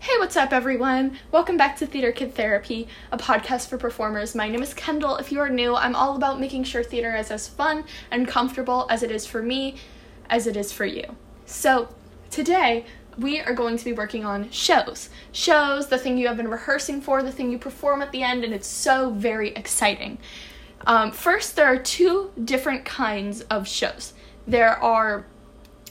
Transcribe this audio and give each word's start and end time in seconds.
Hey, 0.00 0.12
what's 0.20 0.36
up, 0.36 0.52
everyone? 0.52 1.18
Welcome 1.32 1.56
back 1.56 1.76
to 1.78 1.86
Theater 1.86 2.12
Kid 2.12 2.32
Therapy, 2.32 2.86
a 3.10 3.18
podcast 3.18 3.66
for 3.66 3.76
performers. 3.76 4.32
My 4.32 4.48
name 4.48 4.62
is 4.62 4.72
Kendall. 4.72 5.16
If 5.16 5.32
you 5.32 5.40
are 5.40 5.48
new, 5.48 5.74
I'm 5.74 5.96
all 5.96 6.14
about 6.14 6.38
making 6.38 6.64
sure 6.64 6.84
theater 6.84 7.16
is 7.16 7.32
as 7.32 7.48
fun 7.48 7.82
and 8.12 8.28
comfortable 8.28 8.86
as 8.90 9.02
it 9.02 9.10
is 9.10 9.26
for 9.26 9.42
me, 9.42 9.74
as 10.30 10.46
it 10.46 10.56
is 10.56 10.70
for 10.70 10.86
you. 10.86 11.16
So, 11.46 11.88
today, 12.30 12.86
we 13.18 13.40
are 13.40 13.52
going 13.52 13.76
to 13.76 13.84
be 13.84 13.92
working 13.92 14.24
on 14.24 14.48
shows. 14.50 15.10
Shows, 15.32 15.88
the 15.88 15.98
thing 15.98 16.16
you 16.16 16.28
have 16.28 16.36
been 16.36 16.48
rehearsing 16.48 17.00
for, 17.00 17.20
the 17.24 17.32
thing 17.32 17.50
you 17.50 17.58
perform 17.58 18.00
at 18.00 18.12
the 18.12 18.22
end, 18.22 18.44
and 18.44 18.54
it's 18.54 18.68
so 18.68 19.10
very 19.10 19.48
exciting. 19.50 20.18
Um, 20.86 21.10
first, 21.10 21.56
there 21.56 21.66
are 21.66 21.76
two 21.76 22.30
different 22.44 22.84
kinds 22.84 23.40
of 23.42 23.66
shows. 23.66 24.12
There 24.46 24.80
are 24.80 25.26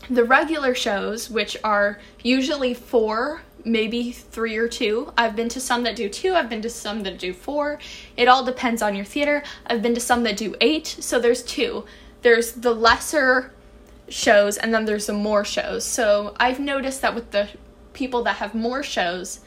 the 0.10 0.24
regular 0.24 0.74
shows, 0.74 1.30
which 1.30 1.58
are 1.62 2.00
usually 2.24 2.74
four 2.74 3.42
maybe 3.68 4.12
three 4.12 4.58
or 4.58 4.68
two. 4.68 5.12
I've 5.18 5.36
been 5.36 5.50
to 5.50 5.60
some 5.60 5.84
that 5.84 5.96
do 5.96 6.10
two, 6.10 6.34
I've 6.34 6.50
been 6.50 6.62
to 6.62 6.70
some 6.70 7.04
that 7.04 7.20
do 7.20 7.34
four. 7.34 7.80
It 8.16 8.28
all 8.28 8.44
depends 8.44 8.82
on 8.82 8.96
your 8.96 9.06
theater. 9.06 9.44
I've 9.68 9.82
been 9.82 9.94
to 9.96 10.02
some 10.02 10.24
that 10.24 10.38
do 10.38 10.56
eight, 10.62 10.88
so 10.88 11.20
there's 11.20 11.44
two. 11.44 11.86
There's 12.22 12.54
the 12.54 12.74
lesser 12.74 13.54
shows, 14.10 14.58
and 14.58 14.74
then 14.74 14.86
there's 14.86 15.08
the 15.08 15.14
more 15.14 15.46
shows. 15.46 15.84
So 15.84 16.36
I've 16.39 16.60
noticed 16.60 17.02
that 17.02 17.14
with 17.14 17.32
the 17.32 17.50
people 17.94 18.24
that 18.24 18.38
have 18.38 18.56
more 18.56 18.84
shows, 18.84 19.42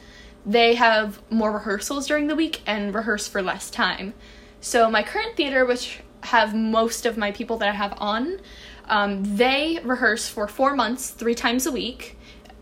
they 0.45 0.75
have 0.75 1.21
more 1.29 1.51
rehearsals 1.51 2.07
during 2.07 2.27
the 2.27 2.35
week 2.35 2.61
and 2.65 2.93
rehearse 2.93 3.27
for 3.27 3.41
less 3.41 3.69
time. 3.69 4.13
So 4.59 4.89
my 4.89 5.03
current 5.03 5.35
theater, 5.35 5.65
which 5.65 5.99
have 6.23 6.53
most 6.53 7.05
of 7.05 7.17
my 7.17 7.31
people 7.31 7.57
that 7.57 7.69
I 7.69 7.73
have 7.73 7.93
on, 7.97 8.39
um, 8.87 9.37
they 9.37 9.79
rehearse 9.83 10.27
for 10.27 10.47
four 10.47 10.75
months, 10.75 11.09
three 11.09 11.35
times 11.35 11.65
a 11.65 11.71
week 11.71 12.17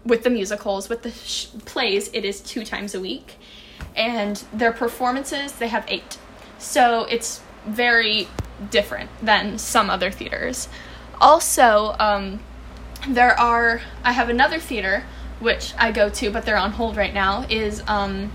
with 0.05 0.23
the 0.23 0.29
musicals, 0.29 0.89
with 0.89 1.03
the 1.03 1.11
sh- 1.11 1.47
plays, 1.65 2.09
it 2.13 2.25
is 2.25 2.39
two 2.41 2.63
times 2.63 2.95
a 2.95 2.99
week. 2.99 3.37
And 3.95 4.37
their 4.53 4.71
performances, 4.71 5.53
they 5.53 5.67
have 5.67 5.85
eight. 5.87 6.17
So 6.57 7.05
it's 7.05 7.41
very 7.65 8.27
different 8.69 9.09
than 9.21 9.57
some 9.57 9.89
other 9.89 10.11
theaters. 10.11 10.67
Also, 11.19 11.95
um, 11.99 12.39
there 13.07 13.37
are, 13.39 13.81
I 14.03 14.11
have 14.13 14.29
another 14.29 14.59
theater 14.59 15.03
which 15.39 15.73
I 15.77 15.91
go 15.91 16.09
to, 16.09 16.31
but 16.31 16.45
they're 16.45 16.57
on 16.57 16.71
hold 16.71 16.97
right 16.97 17.13
now, 17.13 17.45
is 17.49 17.81
um, 17.87 18.31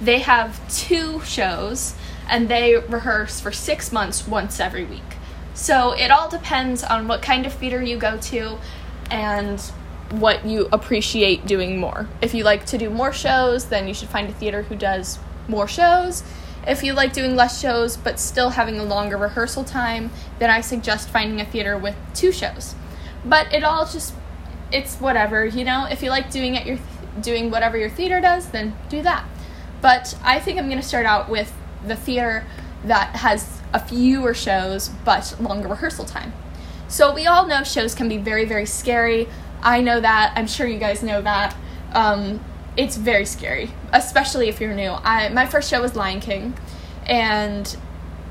they 0.00 0.20
have 0.20 0.66
two 0.72 1.20
shows 1.22 1.94
and 2.28 2.48
they 2.48 2.76
rehearse 2.76 3.40
for 3.40 3.50
six 3.50 3.90
months 3.90 4.26
once 4.26 4.60
every 4.60 4.84
week. 4.84 5.02
So 5.54 5.92
it 5.92 6.10
all 6.10 6.28
depends 6.28 6.84
on 6.84 7.08
what 7.08 7.22
kind 7.22 7.44
of 7.46 7.52
theater 7.52 7.82
you 7.82 7.96
go 7.96 8.18
to 8.18 8.58
and 9.10 9.60
what 10.10 10.46
you 10.46 10.68
appreciate 10.72 11.46
doing 11.46 11.78
more. 11.78 12.08
If 12.22 12.34
you 12.34 12.44
like 12.44 12.64
to 12.66 12.78
do 12.78 12.90
more 12.90 13.12
shows, 13.12 13.66
then 13.66 13.86
you 13.86 13.94
should 13.94 14.08
find 14.08 14.28
a 14.28 14.32
theater 14.32 14.62
who 14.62 14.76
does 14.76 15.18
more 15.48 15.68
shows. 15.68 16.22
If 16.66 16.82
you 16.82 16.92
like 16.92 17.12
doing 17.12 17.36
less 17.36 17.60
shows 17.60 17.96
but 17.96 18.18
still 18.18 18.50
having 18.50 18.78
a 18.78 18.84
longer 18.84 19.16
rehearsal 19.16 19.64
time, 19.64 20.10
then 20.38 20.50
I 20.50 20.60
suggest 20.60 21.08
finding 21.08 21.40
a 21.40 21.44
theater 21.44 21.76
with 21.76 21.96
two 22.14 22.32
shows. 22.32 22.74
But 23.24 23.52
it 23.52 23.64
all 23.64 23.86
just 23.86 24.14
it's 24.70 24.96
whatever, 24.96 25.46
you 25.46 25.64
know. 25.64 25.86
If 25.90 26.02
you 26.02 26.10
like 26.10 26.30
doing 26.30 26.54
it 26.54 26.66
your 26.66 26.78
doing 27.20 27.50
whatever 27.50 27.76
your 27.76 27.90
theater 27.90 28.20
does, 28.20 28.50
then 28.50 28.76
do 28.88 29.02
that. 29.02 29.24
But 29.80 30.16
I 30.22 30.40
think 30.40 30.58
I'm 30.58 30.66
going 30.66 30.80
to 30.80 30.86
start 30.86 31.06
out 31.06 31.28
with 31.28 31.54
the 31.86 31.96
theater 31.96 32.44
that 32.84 33.16
has 33.16 33.60
a 33.72 33.80
fewer 33.80 34.34
shows 34.34 34.88
but 35.04 35.36
longer 35.40 35.68
rehearsal 35.68 36.04
time. 36.04 36.32
So 36.88 37.12
we 37.12 37.26
all 37.26 37.46
know 37.46 37.62
shows 37.64 37.94
can 37.94 38.08
be 38.08 38.18
very 38.18 38.44
very 38.44 38.66
scary 38.66 39.28
I 39.62 39.80
know 39.80 40.00
that. 40.00 40.32
I'm 40.36 40.46
sure 40.46 40.66
you 40.66 40.78
guys 40.78 41.02
know 41.02 41.20
that. 41.22 41.56
Um, 41.92 42.44
it's 42.76 42.96
very 42.96 43.24
scary, 43.24 43.70
especially 43.92 44.48
if 44.48 44.60
you're 44.60 44.74
new. 44.74 44.90
I 44.90 45.28
my 45.30 45.46
first 45.46 45.68
show 45.70 45.82
was 45.82 45.96
Lion 45.96 46.20
King, 46.20 46.54
and 47.06 47.66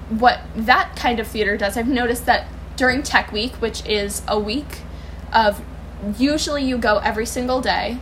what 0.09 0.39
that 0.55 0.95
kind 0.95 1.19
of 1.19 1.27
theater 1.27 1.57
does, 1.57 1.77
I've 1.77 1.87
noticed 1.87 2.25
that 2.27 2.47
during 2.75 3.03
Tech 3.03 3.31
Week, 3.31 3.53
which 3.55 3.85
is 3.85 4.21
a 4.27 4.39
week 4.39 4.79
of 5.33 5.61
usually 6.17 6.63
you 6.63 6.77
go 6.77 6.99
every 6.99 7.25
single 7.25 7.59
day 7.59 7.99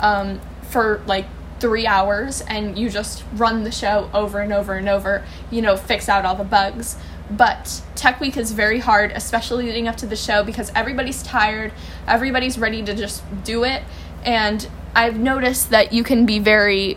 um, 0.00 0.40
for 0.62 1.02
like 1.06 1.26
three 1.58 1.86
hours 1.86 2.42
and 2.42 2.78
you 2.78 2.88
just 2.88 3.24
run 3.34 3.64
the 3.64 3.72
show 3.72 4.08
over 4.14 4.38
and 4.40 4.52
over 4.52 4.74
and 4.74 4.88
over, 4.88 5.24
you 5.50 5.60
know, 5.60 5.76
fix 5.76 6.08
out 6.08 6.24
all 6.24 6.36
the 6.36 6.44
bugs. 6.44 6.96
But 7.30 7.82
Tech 7.94 8.20
Week 8.20 8.36
is 8.36 8.52
very 8.52 8.78
hard, 8.78 9.12
especially 9.12 9.66
leading 9.66 9.86
up 9.86 9.96
to 9.96 10.06
the 10.06 10.16
show, 10.16 10.42
because 10.42 10.72
everybody's 10.74 11.22
tired, 11.22 11.72
everybody's 12.06 12.58
ready 12.58 12.82
to 12.82 12.94
just 12.94 13.22
do 13.44 13.64
it. 13.64 13.82
And 14.24 14.68
I've 14.94 15.18
noticed 15.18 15.70
that 15.70 15.92
you 15.92 16.02
can 16.02 16.24
be 16.24 16.38
very 16.38 16.96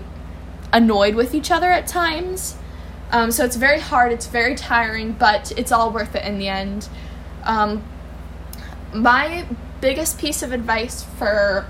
annoyed 0.71 1.15
with 1.15 1.35
each 1.35 1.51
other 1.51 1.69
at 1.69 1.87
times. 1.87 2.55
Um, 3.11 3.29
so 3.31 3.43
it's 3.43 3.57
very 3.57 3.79
hard, 3.79 4.13
it's 4.13 4.27
very 4.27 4.55
tiring, 4.55 5.11
but 5.11 5.51
it's 5.57 5.71
all 5.71 5.91
worth 5.91 6.15
it 6.15 6.23
in 6.23 6.39
the 6.39 6.47
end. 6.47 6.87
Um, 7.43 7.83
my 8.93 9.45
biggest 9.81 10.17
piece 10.17 10.41
of 10.41 10.53
advice 10.53 11.03
for 11.03 11.65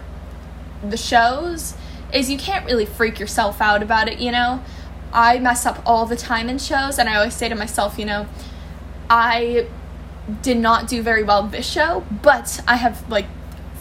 the 0.88 0.97
shows 0.97 1.75
is 2.13 2.29
you 2.29 2.38
can't 2.38 2.66
really 2.66 2.85
freak 2.85 3.19
yourself 3.19 3.61
out 3.61 3.81
about 3.81 4.07
it, 4.07 4.19
you 4.19 4.31
know? 4.31 4.63
I 5.13 5.39
mess 5.39 5.66
up 5.66 5.81
all 5.85 6.05
the 6.05 6.16
time 6.16 6.49
in 6.49 6.57
shows, 6.57 6.97
and 6.97 7.09
I 7.09 7.16
always 7.16 7.33
say 7.33 7.49
to 7.49 7.55
myself, 7.55 7.99
you 7.99 8.05
know, 8.05 8.27
I 9.09 9.67
did 10.41 10.57
not 10.57 10.88
do 10.88 11.01
very 11.01 11.23
well 11.23 11.44
this 11.44 11.69
show, 11.69 12.05
but 12.22 12.61
I 12.67 12.77
have 12.77 13.09
like 13.09 13.25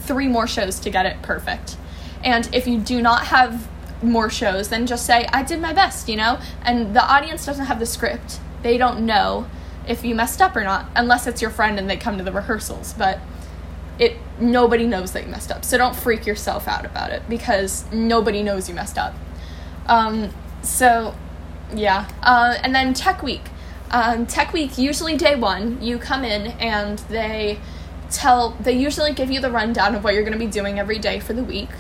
three 0.03 0.27
more 0.27 0.47
shows 0.47 0.81
to 0.81 0.91
get 0.91 1.07
it 1.07 1.23
perfect. 1.23 1.77
And 2.25 2.53
if 2.55 2.67
you 2.67 2.79
do 2.79 3.01
not 3.01 3.27
have 3.27 3.69
more 4.03 4.31
shows, 4.31 4.69
then 4.69 4.87
just 4.87 5.07
say, 5.07 5.27
I 5.33 5.43
did 5.43 5.61
my 5.61 5.73
best, 5.73 6.09
you 6.09 6.17
know? 6.17 6.41
And 6.63 6.95
the 6.95 7.05
audience 7.05 7.47
doesn't 7.47 7.67
have 7.67 7.79
the 7.79 7.87
script. 7.87 8.41
They 8.63 8.79
don't 8.79 9.07
know 9.07 9.49
if 9.87 10.05
you 10.05 10.15
messed 10.15 10.41
up 10.43 10.57
or 10.57 10.65
not, 10.65 10.87
unless 10.97 11.27
it's 11.27 11.41
your 11.41 11.51
friend 11.51 11.79
and 11.79 11.89
they 11.89 11.97
come 11.97 12.19
to 12.19 12.25
the 12.25 12.33
rehearsals. 12.33 12.93
But 12.95 13.21
it 13.99 14.17
nobody 14.41 14.87
knows 14.87 15.13
that 15.13 15.25
you 15.25 15.31
messed 15.31 15.53
up. 15.53 15.65
So 15.65 15.77
don't 15.77 15.95
freak 15.95 16.27
yourself 16.27 16.67
out 16.67 16.85
about 16.85 17.11
it 17.11 17.23
because 17.29 17.91
nobody 17.93 18.43
knows 18.43 18.69
you 18.69 18.75
messed 18.75 18.99
up. 18.99 19.15
Um, 19.87 20.31
so 20.63 21.15
yeah. 21.75 22.09
Uh, 22.23 22.57
and 22.63 22.75
then 22.75 22.95
Tech 22.95 23.23
Week. 23.23 23.43
Um, 23.93 24.25
tech 24.27 24.53
week, 24.53 24.79
usually 24.79 25.17
day 25.17 25.35
one, 25.35 25.83
you 25.83 25.99
come 25.99 26.25
in 26.25 26.53
and 26.61 27.01
they 27.11 27.59
tell, 28.09 28.51
they 28.61 28.73
usually 28.73 29.13
give 29.13 29.33
you 29.33 29.41
the 29.41 29.51
rundown 29.51 29.97
of 29.97 30.05
what 30.05 30.15
you're 30.15 30.23
going 30.23 30.33
to 30.33 30.39
be 30.39 30.47
doing 30.47 30.79
every 30.79 30.99
day 30.99 31.19
for 31.19 31.33
the 31.33 31.43
week. 31.43 31.71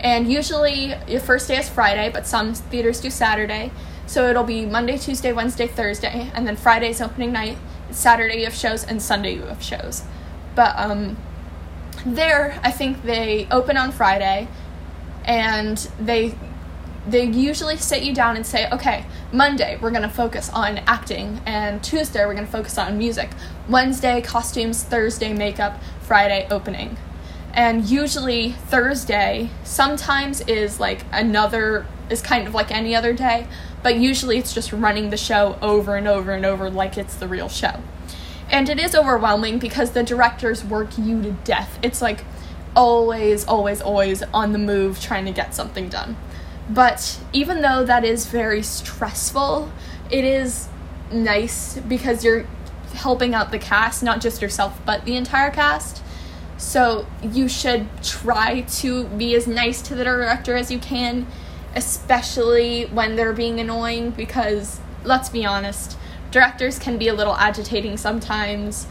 And 0.00 0.32
usually 0.32 0.94
your 1.06 1.20
first 1.20 1.48
day 1.48 1.58
is 1.58 1.68
Friday, 1.68 2.10
but 2.10 2.26
some 2.26 2.54
theaters 2.54 3.02
do 3.02 3.10
Saturday. 3.10 3.70
So 4.06 4.30
it'll 4.30 4.44
be 4.44 4.64
Monday, 4.64 4.96
Tuesday, 4.96 5.32
Wednesday, 5.32 5.66
Thursday, 5.66 6.30
and 6.34 6.46
then 6.46 6.56
Friday's 6.56 7.02
opening 7.02 7.32
night, 7.32 7.58
Saturday 7.90 8.38
you 8.38 8.44
have 8.44 8.54
shows, 8.54 8.84
and 8.84 9.02
Sunday 9.02 9.34
you 9.34 9.42
have 9.42 9.62
shows. 9.62 10.04
But 10.54 10.74
um, 10.78 11.18
there, 12.06 12.58
I 12.62 12.70
think 12.70 13.02
they 13.02 13.46
open 13.50 13.76
on 13.76 13.92
Friday, 13.92 14.48
and 15.24 15.76
they 16.00 16.34
they 17.06 17.24
usually 17.24 17.76
sit 17.76 18.02
you 18.02 18.14
down 18.14 18.36
and 18.36 18.44
say, 18.44 18.68
okay, 18.70 19.04
Monday 19.32 19.78
we're 19.80 19.90
to 20.02 20.08
focus 20.08 20.50
on 20.50 20.78
acting, 20.78 21.40
and 21.46 21.82
Tuesday 21.82 22.26
we're 22.26 22.34
to 22.46 22.50
focus 22.50 22.78
on 22.78 22.98
music, 22.98 23.30
Wednesday 23.68 24.20
costumes, 24.20 24.82
Thursday 24.82 25.32
makeup, 25.32 25.80
Friday 26.00 26.46
opening. 26.50 26.96
And 27.52 27.86
usually 27.86 28.52
Thursday 28.52 29.50
sometimes 29.64 30.42
is 30.42 30.78
like 30.78 31.04
another, 31.10 31.86
is 32.10 32.20
kind 32.20 32.46
of 32.46 32.54
like 32.54 32.70
any 32.70 32.94
other 32.94 33.12
day, 33.12 33.46
but 33.82 33.96
usually 33.96 34.36
it's 34.36 34.52
just 34.52 34.72
running 34.72 35.10
the 35.10 35.16
show 35.16 35.58
over 35.62 35.96
and 35.96 36.06
over 36.06 36.32
and 36.32 36.44
over 36.44 36.68
like 36.68 36.98
it's 36.98 37.14
the 37.14 37.28
real 37.28 37.48
show. 37.48 37.80
And 38.50 38.68
it 38.68 38.78
is 38.78 38.94
overwhelming 38.94 39.58
because 39.58 39.92
the 39.92 40.02
directors 40.02 40.64
work 40.64 40.98
you 40.98 41.22
to 41.22 41.32
death. 41.32 41.78
It's 41.82 42.02
like 42.02 42.24
always, 42.76 43.44
always, 43.46 43.80
always 43.80 44.22
on 44.34 44.52
the 44.52 44.58
move 44.58 45.00
trying 45.00 45.24
to 45.24 45.32
get 45.32 45.54
something 45.54 45.88
done. 45.88 46.16
But 46.68 47.20
even 47.32 47.62
though 47.62 47.84
that 47.84 48.04
is 48.04 48.26
very 48.26 48.62
stressful, 48.62 49.70
it 50.10 50.24
is 50.24 50.68
nice 51.12 51.78
because 51.78 52.24
you're 52.24 52.46
helping 52.92 53.34
out 53.34 53.50
the 53.50 53.58
cast, 53.58 54.02
not 54.02 54.20
just 54.20 54.42
yourself, 54.42 54.80
but 54.84 55.04
the 55.04 55.16
entire 55.16 55.50
cast. 55.50 56.02
So 56.56 57.06
you 57.22 57.48
should 57.48 57.88
try 58.02 58.62
to 58.62 59.04
be 59.04 59.34
as 59.34 59.46
nice 59.46 59.82
to 59.82 59.94
the 59.94 60.04
director 60.04 60.56
as 60.56 60.70
you 60.70 60.78
can, 60.78 61.26
especially 61.74 62.86
when 62.86 63.16
they're 63.16 63.34
being 63.34 63.60
annoying, 63.60 64.10
because 64.10 64.80
let's 65.04 65.28
be 65.28 65.44
honest, 65.44 65.96
directors 66.30 66.78
can 66.78 66.98
be 66.98 67.08
a 67.08 67.14
little 67.14 67.36
agitating 67.36 67.96
sometimes, 67.96 68.86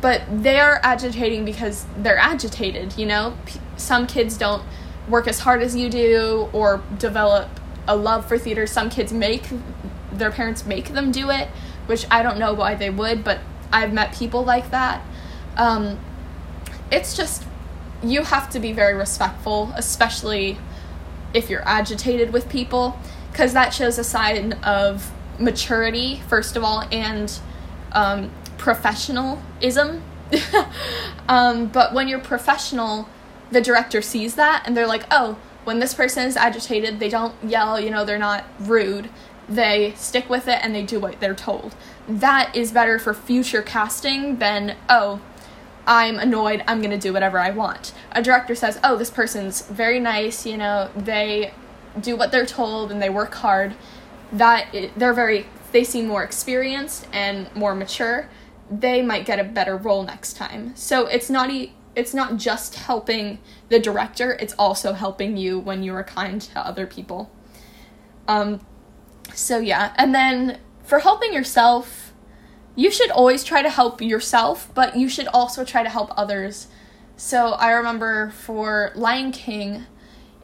but 0.00 0.22
they 0.42 0.58
are 0.58 0.80
agitating 0.82 1.44
because 1.44 1.84
they're 1.98 2.18
agitated, 2.18 2.96
you 2.96 3.06
know? 3.06 3.36
Some 3.76 4.06
kids 4.06 4.38
don't 4.38 4.62
work 5.08 5.26
as 5.26 5.40
hard 5.40 5.62
as 5.62 5.74
you 5.74 5.88
do 5.88 6.48
or 6.52 6.82
develop 6.98 7.48
a 7.88 7.96
love 7.96 8.26
for 8.26 8.38
theater. 8.38 8.66
Some 8.66 8.90
kids 8.90 9.12
make 9.12 9.44
their 10.12 10.30
parents 10.30 10.66
make 10.66 10.90
them 10.90 11.10
do 11.10 11.30
it, 11.30 11.48
which 11.86 12.06
I 12.10 12.22
don't 12.22 12.38
know 12.38 12.52
why 12.52 12.74
they 12.74 12.90
would, 12.90 13.24
but 13.24 13.40
I've 13.72 13.92
met 13.92 14.14
people 14.14 14.44
like 14.44 14.70
that. 14.70 15.02
Um, 15.56 15.98
it's 16.90 17.16
just 17.16 17.44
you 18.02 18.22
have 18.22 18.50
to 18.50 18.60
be 18.60 18.72
very 18.72 18.94
respectful, 18.94 19.72
especially 19.76 20.58
if 21.34 21.50
you're 21.50 21.66
agitated 21.66 22.32
with 22.32 22.48
people, 22.48 22.98
because 23.30 23.52
that 23.52 23.72
shows 23.72 23.98
a 23.98 24.04
sign 24.04 24.54
of 24.64 25.10
maturity, 25.38 26.20
first 26.28 26.56
of 26.56 26.64
all, 26.64 26.84
and 26.90 27.38
um, 27.92 28.30
professionalism. 28.58 30.02
um, 31.28 31.66
but 31.66 31.92
when 31.92 32.08
you're 32.08 32.20
professional, 32.20 33.08
the 33.50 33.60
director 33.60 34.02
sees 34.02 34.34
that 34.36 34.62
and 34.66 34.76
they're 34.76 34.86
like, 34.86 35.04
oh, 35.10 35.38
when 35.64 35.78
this 35.78 35.94
person 35.94 36.26
is 36.26 36.36
agitated, 36.36 37.00
they 37.00 37.08
don't 37.08 37.34
yell, 37.44 37.78
you 37.78 37.90
know, 37.90 38.04
they're 38.04 38.18
not 38.18 38.44
rude. 38.58 39.10
They 39.48 39.92
stick 39.96 40.30
with 40.30 40.48
it 40.48 40.60
and 40.62 40.74
they 40.74 40.82
do 40.82 41.00
what 41.00 41.20
they're 41.20 41.34
told. 41.34 41.74
That 42.08 42.54
is 42.54 42.72
better 42.72 42.98
for 42.98 43.12
future 43.12 43.62
casting 43.62 44.38
than, 44.38 44.76
oh, 44.88 45.20
I'm 45.86 46.18
annoyed, 46.18 46.62
I'm 46.66 46.80
gonna 46.80 46.98
do 46.98 47.12
whatever 47.12 47.38
I 47.38 47.50
want. 47.50 47.92
A 48.12 48.22
director 48.22 48.54
says, 48.54 48.78
oh, 48.84 48.96
this 48.96 49.10
person's 49.10 49.66
very 49.66 49.98
nice, 49.98 50.46
you 50.46 50.56
know, 50.56 50.90
they 50.96 51.52
do 52.00 52.16
what 52.16 52.30
they're 52.30 52.46
told 52.46 52.92
and 52.92 53.02
they 53.02 53.10
work 53.10 53.34
hard. 53.34 53.74
That 54.32 54.68
they're 54.96 55.12
very, 55.12 55.46
they 55.72 55.82
seem 55.82 56.06
more 56.06 56.22
experienced 56.22 57.08
and 57.12 57.54
more 57.54 57.74
mature. 57.74 58.28
They 58.70 59.02
might 59.02 59.26
get 59.26 59.40
a 59.40 59.44
better 59.44 59.76
role 59.76 60.04
next 60.04 60.34
time. 60.34 60.76
So 60.76 61.06
it's 61.06 61.28
not 61.28 61.50
e- 61.50 61.72
it's 61.94 62.14
not 62.14 62.36
just 62.36 62.74
helping 62.76 63.38
the 63.68 63.78
director, 63.78 64.32
it's 64.32 64.54
also 64.54 64.92
helping 64.92 65.36
you 65.36 65.58
when 65.58 65.82
you 65.82 65.94
are 65.94 66.04
kind 66.04 66.40
to 66.40 66.66
other 66.66 66.86
people. 66.86 67.30
Um, 68.28 68.64
so 69.34 69.58
yeah, 69.58 69.92
and 69.96 70.14
then 70.14 70.58
for 70.82 71.00
helping 71.00 71.32
yourself, 71.32 72.12
you 72.76 72.90
should 72.90 73.10
always 73.10 73.44
try 73.44 73.62
to 73.62 73.70
help 73.70 74.00
yourself, 74.00 74.70
but 74.74 74.96
you 74.96 75.08
should 75.08 75.26
also 75.28 75.64
try 75.64 75.82
to 75.82 75.88
help 75.88 76.12
others. 76.16 76.68
So 77.16 77.52
I 77.52 77.72
remember 77.72 78.30
for 78.30 78.92
Lion 78.94 79.32
King, 79.32 79.86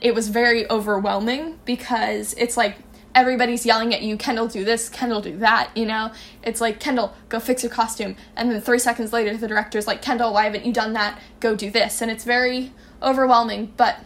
it 0.00 0.14
was 0.14 0.28
very 0.28 0.68
overwhelming 0.70 1.58
because 1.64 2.34
it's 2.34 2.56
like 2.56 2.85
everybody's 3.16 3.64
yelling 3.64 3.94
at 3.94 4.02
you, 4.02 4.16
Kendall, 4.18 4.46
do 4.46 4.62
this, 4.62 4.90
Kendall, 4.90 5.22
do 5.22 5.38
that, 5.38 5.70
you 5.74 5.86
know? 5.86 6.12
It's 6.42 6.60
like, 6.60 6.78
Kendall, 6.78 7.16
go 7.30 7.40
fix 7.40 7.62
your 7.62 7.72
costume. 7.72 8.14
And 8.36 8.52
then 8.52 8.60
three 8.60 8.78
seconds 8.78 9.10
later, 9.12 9.34
the 9.36 9.48
director's 9.48 9.86
like, 9.86 10.02
Kendall, 10.02 10.34
why 10.34 10.44
haven't 10.44 10.66
you 10.66 10.72
done 10.72 10.92
that? 10.92 11.18
Go 11.40 11.56
do 11.56 11.70
this. 11.70 12.02
And 12.02 12.10
it's 12.10 12.24
very 12.24 12.72
overwhelming, 13.02 13.72
but 13.78 14.04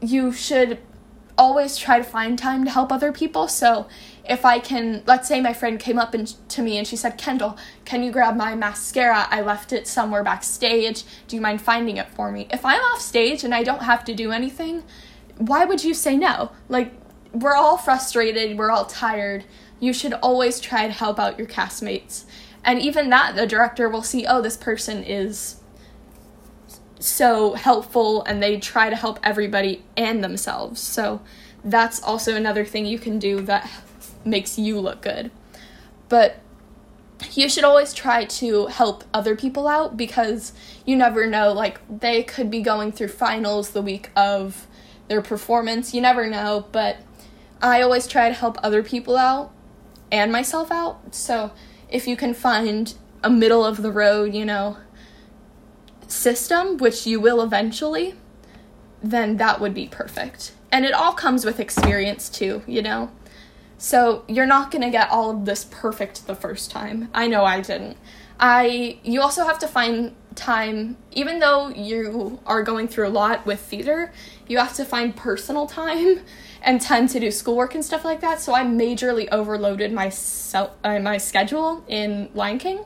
you 0.00 0.30
should 0.30 0.78
always 1.36 1.76
try 1.76 1.98
to 1.98 2.04
find 2.04 2.38
time 2.38 2.64
to 2.64 2.70
help 2.70 2.92
other 2.92 3.10
people. 3.10 3.48
So 3.48 3.88
if 4.24 4.44
I 4.44 4.60
can, 4.60 5.02
let's 5.04 5.26
say 5.26 5.40
my 5.40 5.52
friend 5.52 5.78
came 5.80 5.98
up 5.98 6.14
to 6.48 6.62
me 6.62 6.78
and 6.78 6.86
she 6.86 6.96
said, 6.96 7.18
Kendall, 7.18 7.58
can 7.84 8.04
you 8.04 8.12
grab 8.12 8.36
my 8.36 8.54
mascara? 8.54 9.26
I 9.28 9.40
left 9.40 9.72
it 9.72 9.88
somewhere 9.88 10.22
backstage. 10.22 11.02
Do 11.26 11.34
you 11.34 11.42
mind 11.42 11.60
finding 11.60 11.96
it 11.96 12.08
for 12.10 12.30
me? 12.30 12.46
If 12.52 12.64
I'm 12.64 12.80
off 12.80 13.00
stage 13.00 13.42
and 13.42 13.52
I 13.52 13.64
don't 13.64 13.82
have 13.82 14.04
to 14.04 14.14
do 14.14 14.30
anything, 14.30 14.84
why 15.36 15.64
would 15.64 15.82
you 15.82 15.92
say 15.92 16.16
no? 16.16 16.52
Like, 16.68 16.94
we're 17.40 17.54
all 17.54 17.76
frustrated, 17.76 18.56
we're 18.58 18.70
all 18.70 18.86
tired. 18.86 19.44
You 19.78 19.92
should 19.92 20.14
always 20.14 20.60
try 20.60 20.86
to 20.86 20.92
help 20.92 21.18
out 21.18 21.38
your 21.38 21.46
castmates. 21.46 22.24
And 22.64 22.80
even 22.80 23.10
that, 23.10 23.36
the 23.36 23.46
director 23.46 23.88
will 23.88 24.02
see, 24.02 24.26
oh, 24.26 24.40
this 24.40 24.56
person 24.56 25.04
is 25.04 25.56
so 26.98 27.54
helpful 27.54 28.24
and 28.24 28.42
they 28.42 28.58
try 28.58 28.90
to 28.90 28.96
help 28.96 29.20
everybody 29.22 29.84
and 29.96 30.24
themselves. 30.24 30.80
So 30.80 31.20
that's 31.64 32.02
also 32.02 32.34
another 32.34 32.64
thing 32.64 32.86
you 32.86 32.98
can 32.98 33.18
do 33.18 33.40
that 33.42 33.70
makes 34.24 34.58
you 34.58 34.80
look 34.80 35.02
good. 35.02 35.30
But 36.08 36.38
you 37.32 37.48
should 37.48 37.64
always 37.64 37.94
try 37.94 38.24
to 38.24 38.66
help 38.66 39.04
other 39.12 39.36
people 39.36 39.68
out 39.68 39.96
because 39.96 40.52
you 40.84 40.96
never 40.96 41.26
know 41.26 41.52
like 41.52 41.80
they 41.88 42.22
could 42.22 42.50
be 42.50 42.60
going 42.60 42.92
through 42.92 43.08
finals 43.08 43.70
the 43.70 43.82
week 43.82 44.10
of 44.14 44.66
their 45.08 45.22
performance 45.22 45.94
you 45.94 46.00
never 46.00 46.26
know 46.26 46.66
but 46.72 46.98
i 47.60 47.80
always 47.80 48.06
try 48.06 48.28
to 48.28 48.34
help 48.34 48.58
other 48.62 48.82
people 48.82 49.16
out 49.16 49.52
and 50.10 50.30
myself 50.30 50.70
out 50.70 51.14
so 51.14 51.52
if 51.88 52.06
you 52.06 52.16
can 52.16 52.34
find 52.34 52.94
a 53.22 53.30
middle 53.30 53.64
of 53.64 53.82
the 53.82 53.92
road 53.92 54.34
you 54.34 54.44
know 54.44 54.76
system 56.06 56.76
which 56.76 57.06
you 57.06 57.18
will 57.18 57.42
eventually 57.42 58.14
then 59.02 59.36
that 59.36 59.60
would 59.60 59.74
be 59.74 59.86
perfect 59.86 60.52
and 60.70 60.84
it 60.84 60.92
all 60.92 61.12
comes 61.12 61.44
with 61.44 61.58
experience 61.58 62.28
too 62.28 62.62
you 62.66 62.80
know 62.80 63.10
so 63.78 64.24
you're 64.26 64.46
not 64.46 64.70
to 64.72 64.90
get 64.90 65.10
all 65.10 65.30
of 65.30 65.44
this 65.44 65.64
perfect 65.70 66.26
the 66.26 66.34
first 66.34 66.70
time. 66.70 67.08
I 67.12 67.26
know 67.26 67.44
I 67.44 67.60
didn't. 67.60 67.96
I 68.38 68.98
you 69.02 69.20
also 69.20 69.44
have 69.44 69.58
to 69.60 69.68
find 69.68 70.14
time 70.34 70.96
even 71.12 71.38
though 71.38 71.68
you 71.68 72.38
are 72.44 72.62
going 72.62 72.88
through 72.88 73.08
a 73.08 73.10
lot 73.10 73.46
with 73.46 73.60
theater, 73.60 74.12
you 74.46 74.58
have 74.58 74.74
to 74.74 74.84
find 74.84 75.16
personal 75.16 75.66
time 75.66 76.20
and 76.66 76.80
time 76.80 77.06
to 77.08 77.20
do 77.20 77.30
schoolwork 77.30 77.74
and 77.74 77.84
stuff 77.84 78.04
like 78.04 78.20
that. 78.20 78.40
So 78.40 78.52
I 78.52 78.64
majorly 78.64 79.28
overloaded 79.30 79.92
my 79.92 80.10
self, 80.10 80.72
uh, 80.84 80.98
my 80.98 81.16
schedule 81.16 81.84
in 81.88 82.28
Lion 82.34 82.58
King. 82.58 82.84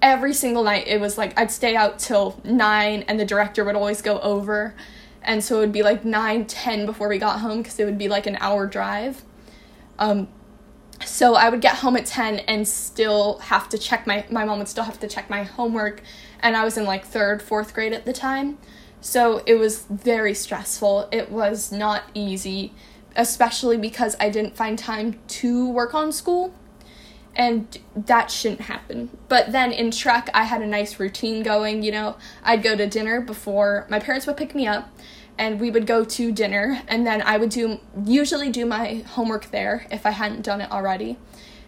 Every 0.00 0.32
single 0.32 0.62
night 0.62 0.86
it 0.86 1.00
was 1.00 1.18
like 1.18 1.38
I'd 1.38 1.50
stay 1.50 1.74
out 1.74 1.98
till 1.98 2.40
9 2.44 3.04
and 3.08 3.20
the 3.20 3.24
director 3.24 3.64
would 3.64 3.74
always 3.74 4.00
go 4.00 4.20
over 4.20 4.74
and 5.22 5.42
so 5.42 5.56
it 5.56 5.60
would 5.60 5.72
be 5.72 5.82
like 5.82 6.04
9 6.04 6.46
10 6.46 6.86
before 6.86 7.08
we 7.08 7.18
got 7.18 7.40
home 7.40 7.58
because 7.58 7.80
it 7.80 7.84
would 7.84 7.98
be 7.98 8.08
like 8.08 8.28
an 8.28 8.36
hour 8.40 8.68
drive 8.68 9.24
um, 9.98 10.28
so 11.04 11.34
I 11.34 11.48
would 11.48 11.60
get 11.60 11.76
home 11.76 11.96
at 11.96 12.06
10 12.06 12.40
and 12.40 12.66
still 12.66 13.38
have 13.38 13.68
to 13.70 13.78
check 13.78 14.06
my 14.06 14.24
my 14.30 14.44
mom 14.44 14.58
would 14.58 14.68
still 14.68 14.84
have 14.84 15.00
to 15.00 15.08
check 15.08 15.28
my 15.28 15.42
homework 15.42 16.00
and 16.40 16.56
I 16.56 16.64
was 16.64 16.76
in 16.78 16.84
like 16.84 17.10
3rd, 17.10 17.42
4th 17.42 17.74
grade 17.74 17.92
at 17.92 18.04
the 18.04 18.12
time. 18.12 18.58
So 19.00 19.42
it 19.46 19.54
was 19.54 19.84
very 19.90 20.34
stressful. 20.34 21.08
It 21.12 21.30
was 21.30 21.70
not 21.70 22.04
easy, 22.14 22.72
especially 23.16 23.76
because 23.76 24.16
I 24.20 24.30
didn't 24.30 24.56
find 24.56 24.78
time 24.78 25.18
to 25.28 25.68
work 25.68 25.94
on 25.94 26.12
school. 26.12 26.54
And 27.36 27.78
that 27.94 28.32
shouldn't 28.32 28.62
happen. 28.62 29.16
But 29.28 29.52
then 29.52 29.70
in 29.70 29.90
Shrek, 29.90 30.28
I 30.34 30.42
had 30.42 30.60
a 30.60 30.66
nice 30.66 30.98
routine 30.98 31.44
going, 31.44 31.84
you 31.84 31.92
know. 31.92 32.16
I'd 32.42 32.64
go 32.64 32.74
to 32.74 32.88
dinner 32.88 33.20
before 33.20 33.86
my 33.88 34.00
parents 34.00 34.26
would 34.26 34.36
pick 34.36 34.56
me 34.56 34.66
up 34.66 34.90
and 35.38 35.60
we 35.60 35.70
would 35.70 35.86
go 35.86 36.04
to 36.04 36.32
dinner 36.32 36.82
and 36.88 37.06
then 37.06 37.22
I 37.22 37.38
would 37.38 37.50
do 37.50 37.78
usually 38.04 38.50
do 38.50 38.66
my 38.66 39.04
homework 39.06 39.50
there 39.50 39.86
if 39.90 40.04
I 40.04 40.10
hadn't 40.10 40.42
done 40.42 40.60
it 40.60 40.70
already. 40.70 41.16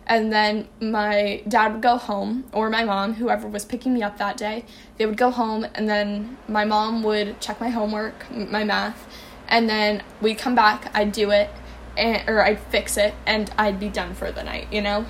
And 0.07 0.33
then 0.33 0.67
my 0.81 1.45
dad 1.47 1.75
would 1.75 1.83
go 1.83 1.97
home 1.97 2.45
or 2.53 2.69
my 2.69 2.83
mom, 2.83 3.15
whoever 3.15 3.47
was 3.47 3.65
picking 3.65 3.95
me 3.95 4.03
up 4.03 4.19
that 4.19 4.37
day, 4.37 4.65
they 4.99 5.07
would 5.07 5.17
go 5.17 5.31
home 5.31 5.65
and 5.75 5.89
then 5.89 6.37
my 6.49 6.65
mom 6.65 7.05
would 7.05 7.41
check 7.41 7.61
my 7.61 7.69
homework, 7.69 8.29
my 8.33 8.65
math, 8.65 9.07
and 9.51 9.69
then 9.69 10.03
we'd 10.21 10.39
come 10.39 10.55
back, 10.55 10.91
I'd 10.95 11.13
do 11.13 11.31
it 11.31 11.51
and 11.99 12.29
or 12.29 12.45
I'd 12.45 12.61
fix 12.61 12.97
it 12.97 13.15
and 13.27 13.51
I'd 13.59 13.81
be 13.81 13.89
done 13.89 14.15
for 14.15 14.31
the 14.31 14.43
night, 14.43 14.73
you 14.73 14.81
know? 14.81 15.05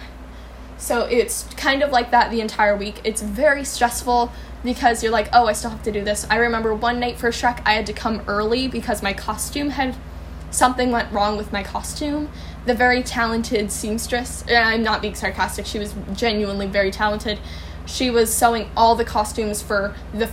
So 0.79 1.03
it's 1.03 1.45
kind 1.55 1.83
of 1.83 1.91
like 1.91 2.11
that 2.11 2.31
the 2.31 2.41
entire 2.41 2.75
week. 2.75 3.01
It's 3.05 3.21
very 3.21 3.65
stressful 3.65 4.33
because 4.65 5.03
you're 5.03 5.13
like, 5.13 5.29
oh, 5.33 5.47
I 5.47 5.53
still 5.53 5.71
have 5.71 5.83
to 5.83 5.93
do 5.93 6.03
this. 6.03 6.27
I 6.31 6.37
remember 6.37 6.75
one 6.75 6.99
night 6.99 7.19
for 7.19 7.29
Shrek, 7.31 7.63
I 7.67 7.75
had 7.75 7.87
to 7.87 7.93
come 7.93 8.23
early 8.27 8.67
because 8.67 9.03
my 9.03 9.13
costume 9.13 9.71
had 9.71 9.95
something 10.51 10.91
went 10.91 11.13
wrong 11.13 11.37
with 11.37 11.53
my 11.53 11.63
costume. 11.63 12.31
The 12.65 12.75
very 12.75 13.03
talented 13.03 13.71
seamstress, 13.71 14.43
and 14.49 14.57
I'm 14.57 14.83
not 14.83 15.03
being 15.03 15.15
sarcastic, 15.15 15.67
she 15.67 15.79
was 15.79 15.95
genuinely 16.15 16.67
very 16.67 16.91
talented. 16.91 17.39
She 17.87 18.11
was 18.11 18.33
sewing 18.33 18.71
all 18.77 18.95
the 18.95 19.05
costumes 19.05 19.63
for 19.63 19.95
the 20.13 20.31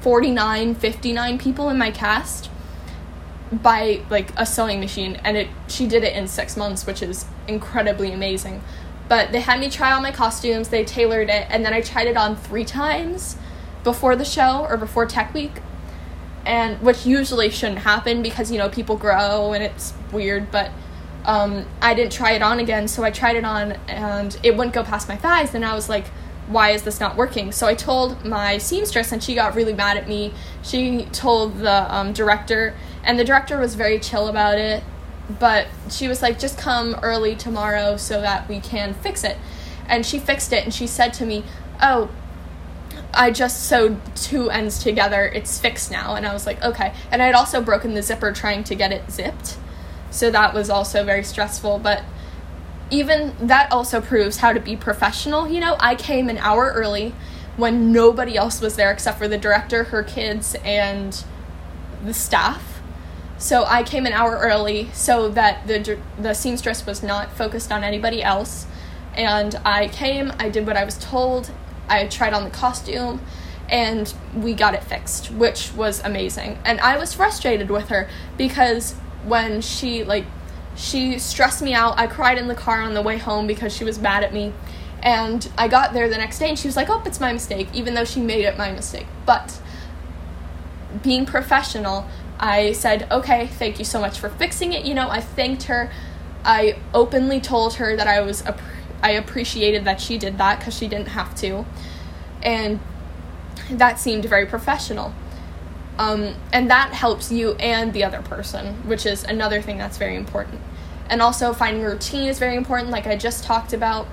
49, 0.00 0.74
59 0.74 1.38
people 1.38 1.68
in 1.70 1.78
my 1.78 1.90
cast 1.90 2.50
by 3.52 4.02
like 4.10 4.30
a 4.36 4.44
sewing 4.44 4.80
machine 4.80 5.20
and 5.24 5.36
it 5.36 5.48
she 5.68 5.86
did 5.86 6.04
it 6.04 6.14
in 6.14 6.28
6 6.28 6.56
months, 6.56 6.86
which 6.86 7.02
is 7.02 7.26
incredibly 7.46 8.12
amazing. 8.12 8.62
But 9.08 9.32
they 9.32 9.40
had 9.40 9.58
me 9.60 9.70
try 9.70 9.92
on 9.92 10.02
my 10.02 10.12
costumes, 10.12 10.68
they 10.68 10.84
tailored 10.84 11.30
it, 11.30 11.46
and 11.48 11.64
then 11.64 11.72
I 11.72 11.80
tried 11.80 12.08
it 12.08 12.16
on 12.16 12.36
3 12.36 12.64
times 12.64 13.36
before 13.84 14.16
the 14.16 14.24
show 14.24 14.66
or 14.68 14.76
before 14.76 15.06
tech 15.06 15.32
week 15.32 15.62
and 16.48 16.80
which 16.80 17.04
usually 17.06 17.50
shouldn't 17.50 17.80
happen 17.80 18.22
because 18.22 18.50
you 18.50 18.58
know 18.58 18.68
people 18.68 18.96
grow 18.96 19.52
and 19.52 19.62
it's 19.62 19.92
weird 20.12 20.50
but 20.50 20.70
um, 21.24 21.66
i 21.82 21.94
didn't 21.94 22.12
try 22.12 22.32
it 22.32 22.42
on 22.42 22.58
again 22.58 22.88
so 22.88 23.04
i 23.04 23.10
tried 23.10 23.36
it 23.36 23.44
on 23.44 23.72
and 23.86 24.38
it 24.42 24.56
wouldn't 24.56 24.74
go 24.74 24.82
past 24.82 25.08
my 25.08 25.16
thighs 25.16 25.54
and 25.54 25.64
i 25.64 25.74
was 25.74 25.88
like 25.88 26.06
why 26.48 26.70
is 26.70 26.82
this 26.82 26.98
not 26.98 27.16
working 27.16 27.52
so 27.52 27.66
i 27.66 27.74
told 27.74 28.24
my 28.24 28.56
seamstress 28.56 29.12
and 29.12 29.22
she 29.22 29.34
got 29.34 29.54
really 29.54 29.74
mad 29.74 29.96
at 29.96 30.08
me 30.08 30.32
she 30.62 31.04
told 31.12 31.58
the 31.58 31.94
um, 31.94 32.12
director 32.14 32.74
and 33.04 33.18
the 33.18 33.24
director 33.24 33.58
was 33.58 33.74
very 33.74 33.98
chill 33.98 34.28
about 34.28 34.58
it 34.58 34.82
but 35.38 35.66
she 35.90 36.08
was 36.08 36.22
like 36.22 36.38
just 36.38 36.58
come 36.58 36.94
early 37.02 37.36
tomorrow 37.36 37.96
so 37.96 38.20
that 38.20 38.48
we 38.48 38.60
can 38.60 38.94
fix 38.94 39.24
it 39.24 39.36
and 39.86 40.04
she 40.04 40.18
fixed 40.18 40.52
it 40.52 40.64
and 40.64 40.72
she 40.72 40.86
said 40.86 41.12
to 41.12 41.26
me 41.26 41.44
oh 41.82 42.10
I 43.14 43.30
just 43.30 43.64
sewed 43.64 43.98
two 44.14 44.50
ends 44.50 44.82
together. 44.82 45.24
It's 45.24 45.58
fixed 45.58 45.90
now. 45.90 46.14
And 46.14 46.26
I 46.26 46.32
was 46.32 46.46
like, 46.46 46.62
okay. 46.62 46.92
And 47.10 47.22
I 47.22 47.26
had 47.26 47.34
also 47.34 47.60
broken 47.60 47.94
the 47.94 48.02
zipper 48.02 48.32
trying 48.32 48.64
to 48.64 48.74
get 48.74 48.92
it 48.92 49.10
zipped. 49.10 49.56
So 50.10 50.30
that 50.30 50.54
was 50.54 50.70
also 50.70 51.04
very 51.04 51.24
stressful. 51.24 51.78
But 51.78 52.02
even 52.90 53.34
that 53.40 53.70
also 53.72 54.00
proves 54.00 54.38
how 54.38 54.52
to 54.52 54.60
be 54.60 54.76
professional. 54.76 55.48
You 55.48 55.60
know, 55.60 55.76
I 55.80 55.94
came 55.94 56.28
an 56.28 56.38
hour 56.38 56.72
early 56.74 57.14
when 57.56 57.92
nobody 57.92 58.36
else 58.36 58.60
was 58.60 58.76
there 58.76 58.90
except 58.90 59.18
for 59.18 59.28
the 59.28 59.38
director, 59.38 59.84
her 59.84 60.02
kids, 60.02 60.54
and 60.64 61.24
the 62.04 62.14
staff. 62.14 62.67
So 63.38 63.64
I 63.64 63.82
came 63.82 64.04
an 64.04 64.12
hour 64.12 64.36
early 64.36 64.90
so 64.92 65.28
that 65.30 65.66
the 65.66 65.98
the 66.18 66.34
seamstress 66.34 66.84
was 66.84 67.02
not 67.02 67.32
focused 67.32 67.70
on 67.70 67.84
anybody 67.84 68.22
else. 68.22 68.66
And 69.14 69.54
I 69.64 69.88
came, 69.88 70.32
I 70.38 70.48
did 70.48 70.66
what 70.66 70.76
I 70.76 70.84
was 70.84 70.98
told. 70.98 71.50
I 71.88 72.06
tried 72.06 72.34
on 72.34 72.44
the 72.44 72.50
costume 72.50 73.20
and 73.68 74.12
we 74.34 74.54
got 74.54 74.74
it 74.74 74.84
fixed, 74.84 75.30
which 75.30 75.72
was 75.74 76.02
amazing. 76.04 76.58
And 76.64 76.80
I 76.80 76.98
was 76.98 77.14
frustrated 77.14 77.70
with 77.70 77.88
her 77.88 78.08
because 78.36 78.94
when 79.24 79.60
she 79.60 80.04
like 80.04 80.24
she 80.78 81.18
stressed 81.18 81.60
me 81.60 81.74
out. 81.74 81.98
I 81.98 82.06
cried 82.06 82.38
in 82.38 82.46
the 82.46 82.54
car 82.54 82.80
on 82.80 82.94
the 82.94 83.02
way 83.02 83.18
home 83.18 83.46
because 83.46 83.74
she 83.74 83.84
was 83.84 83.98
mad 83.98 84.22
at 84.22 84.32
me. 84.32 84.52
And 85.02 85.48
I 85.58 85.68
got 85.68 85.92
there 85.92 86.08
the 86.08 86.16
next 86.16 86.38
day 86.38 86.48
and 86.48 86.58
she 86.58 86.68
was 86.68 86.76
like, 86.76 86.88
"Oh, 86.88 87.02
it's 87.04 87.20
my 87.20 87.32
mistake," 87.32 87.68
even 87.72 87.94
though 87.94 88.04
she 88.04 88.20
made 88.20 88.44
it 88.44 88.56
my 88.56 88.70
mistake. 88.70 89.06
But 89.26 89.60
being 91.02 91.26
professional, 91.26 92.06
I 92.38 92.72
said, 92.72 93.06
"Okay, 93.10 93.46
thank 93.46 93.78
you 93.78 93.84
so 93.84 94.00
much 94.00 94.18
for 94.18 94.28
fixing 94.28 94.72
it." 94.72 94.84
You 94.84 94.94
know, 94.94 95.08
I 95.08 95.20
thanked 95.20 95.64
her. 95.64 95.90
I 96.44 96.76
openly 96.94 97.40
told 97.40 97.74
her 97.74 97.96
that 97.96 98.06
I 98.06 98.20
was 98.20 98.42
I 99.02 99.10
appreciated 99.10 99.84
that 99.84 100.00
she 100.00 100.18
did 100.18 100.38
that 100.38 100.60
cuz 100.60 100.76
she 100.76 100.88
didn't 100.88 101.08
have 101.08 101.34
to. 101.36 101.64
And 102.42 102.80
that 103.70 103.98
seemed 103.98 104.24
very 104.24 104.46
professional. 104.46 105.12
Um, 105.98 106.36
and 106.52 106.70
that 106.70 106.92
helps 106.92 107.32
you 107.32 107.54
and 107.54 107.92
the 107.92 108.04
other 108.04 108.22
person, 108.22 108.88
which 108.88 109.04
is 109.04 109.24
another 109.24 109.60
thing 109.60 109.78
that's 109.78 109.98
very 109.98 110.14
important. 110.14 110.60
And 111.10 111.20
also, 111.20 111.52
finding 111.52 111.82
routine 111.82 112.28
is 112.28 112.38
very 112.38 112.56
important, 112.56 112.90
like 112.90 113.06
I 113.06 113.16
just 113.16 113.42
talked 113.42 113.72
about. 113.72 114.06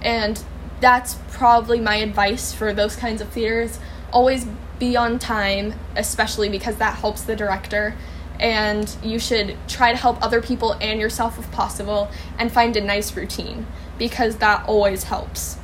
And 0.00 0.42
that's 0.80 1.16
probably 1.30 1.80
my 1.80 1.96
advice 1.96 2.52
for 2.52 2.72
those 2.72 2.96
kinds 2.96 3.20
of 3.20 3.28
theaters. 3.28 3.78
Always 4.12 4.46
be 4.78 4.96
on 4.96 5.18
time, 5.18 5.74
especially 5.96 6.48
because 6.48 6.76
that 6.76 6.98
helps 6.98 7.22
the 7.22 7.36
director. 7.36 7.94
And 8.38 8.94
you 9.02 9.18
should 9.18 9.56
try 9.66 9.92
to 9.92 9.96
help 9.96 10.22
other 10.22 10.42
people 10.42 10.72
and 10.80 11.00
yourself 11.00 11.38
if 11.38 11.50
possible, 11.52 12.10
and 12.38 12.52
find 12.52 12.76
a 12.76 12.80
nice 12.80 13.16
routine 13.16 13.66
because 13.98 14.36
that 14.36 14.66
always 14.66 15.04
helps. 15.04 15.58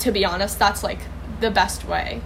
To 0.00 0.10
be 0.10 0.24
honest, 0.24 0.58
that's 0.58 0.82
like 0.82 0.98
the 1.40 1.50
best 1.50 1.84
way. 1.84 2.20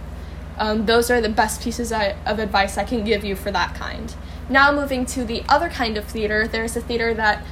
Um, 0.57 0.87
those 0.87 1.11
are 1.11 1.21
the 1.21 1.29
best 1.29 1.61
pieces 1.61 1.91
I, 1.91 2.15
of 2.25 2.39
advice 2.39 2.77
I 2.77 2.83
can 2.83 3.03
give 3.03 3.23
you 3.23 3.35
for 3.35 3.51
that 3.51 3.75
kind. 3.75 4.13
Now, 4.49 4.71
moving 4.71 5.05
to 5.07 5.23
the 5.23 5.43
other 5.47 5.69
kind 5.69 5.97
of 5.97 6.05
theater, 6.05 6.47
there's 6.47 6.75
a 6.75 6.81
theater 6.81 7.13
that 7.13 7.45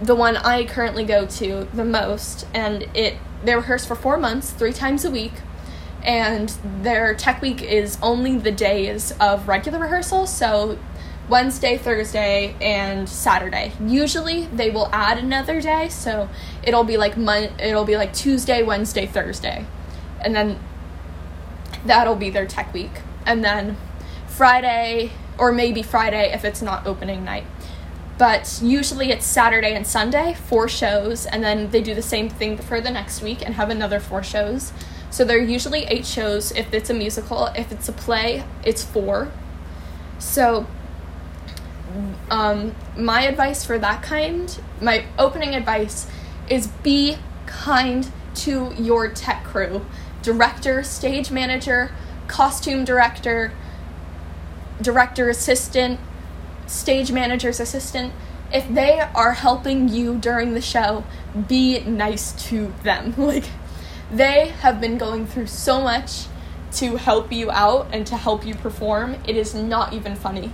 the 0.00 0.14
one 0.14 0.36
I 0.36 0.64
currently 0.64 1.04
go 1.04 1.26
to 1.26 1.68
the 1.74 1.84
most, 1.84 2.46
and 2.54 2.84
it 2.94 3.16
they 3.44 3.54
rehearse 3.54 3.84
for 3.84 3.94
four 3.94 4.16
months, 4.16 4.50
three 4.50 4.72
times 4.72 5.04
a 5.04 5.10
week, 5.10 5.34
and 6.02 6.48
their 6.82 7.14
tech 7.14 7.42
week 7.42 7.62
is 7.62 7.98
only 8.02 8.38
the 8.38 8.52
days 8.52 9.12
of 9.20 9.48
regular 9.48 9.78
rehearsal, 9.78 10.26
so 10.26 10.78
Wednesday, 11.28 11.76
Thursday, 11.76 12.54
and 12.60 13.08
Saturday. 13.08 13.72
Usually 13.80 14.46
they 14.46 14.70
will 14.70 14.88
add 14.92 15.18
another 15.18 15.60
day, 15.60 15.88
so 15.88 16.28
it'll 16.62 16.84
be 16.84 16.96
like 16.96 17.16
mon- 17.16 17.58
it'll 17.60 17.84
be 17.84 17.96
like 17.96 18.12
Tuesday, 18.12 18.62
Wednesday, 18.62 19.06
Thursday, 19.06 19.66
and 20.20 20.34
then 20.34 20.58
that'll 21.84 22.16
be 22.16 22.30
their 22.30 22.46
tech 22.46 22.72
week. 22.72 23.02
And 23.26 23.44
then 23.44 23.76
Friday, 24.26 25.12
or 25.36 25.52
maybe 25.52 25.82
Friday 25.82 26.32
if 26.32 26.44
it's 26.44 26.62
not 26.62 26.86
opening 26.86 27.24
night. 27.24 27.44
But 28.16 28.58
usually 28.62 29.12
it's 29.12 29.24
Saturday 29.24 29.74
and 29.74 29.86
Sunday, 29.86 30.34
four 30.34 30.68
shows, 30.68 31.24
and 31.26 31.44
then 31.44 31.70
they 31.70 31.80
do 31.80 31.94
the 31.94 32.02
same 32.02 32.28
thing 32.28 32.56
for 32.56 32.80
the 32.80 32.90
next 32.90 33.22
week 33.22 33.44
and 33.44 33.54
have 33.54 33.70
another 33.70 34.00
four 34.00 34.24
shows. 34.24 34.72
So 35.10 35.24
there 35.24 35.38
are 35.38 35.42
usually 35.42 35.84
eight 35.84 36.06
shows 36.06 36.52
if 36.52 36.72
it's 36.72 36.90
a 36.90 36.94
musical. 36.94 37.46
If 37.56 37.72
it's 37.72 37.88
a 37.88 37.92
play, 37.92 38.44
it's 38.64 38.82
four. 38.84 39.32
So, 40.18 40.66
um, 42.30 42.74
my 42.96 43.22
advice 43.22 43.64
for 43.64 43.78
that 43.78 44.02
kind, 44.02 44.60
my 44.80 45.04
opening 45.18 45.54
advice 45.54 46.06
is 46.48 46.66
be 46.66 47.16
kind 47.46 48.10
to 48.34 48.72
your 48.78 49.08
tech 49.08 49.44
crew 49.44 49.84
director, 50.22 50.82
stage 50.82 51.30
manager, 51.30 51.90
costume 52.26 52.84
director, 52.84 53.52
director 54.82 55.28
assistant, 55.28 55.98
stage 56.66 57.10
manager's 57.10 57.60
assistant. 57.60 58.12
If 58.52 58.68
they 58.68 59.00
are 59.00 59.32
helping 59.32 59.88
you 59.88 60.18
during 60.18 60.54
the 60.54 60.60
show, 60.60 61.04
be 61.48 61.80
nice 61.80 62.32
to 62.48 62.72
them. 62.82 63.14
Like, 63.18 63.44
they 64.10 64.48
have 64.48 64.80
been 64.80 64.98
going 64.98 65.26
through 65.26 65.46
so 65.46 65.80
much 65.80 66.26
to 66.72 66.96
help 66.96 67.32
you 67.32 67.50
out 67.50 67.88
and 67.92 68.06
to 68.06 68.16
help 68.16 68.46
you 68.46 68.54
perform. 68.54 69.16
It 69.26 69.36
is 69.36 69.54
not 69.54 69.92
even 69.92 70.16
funny. 70.16 70.52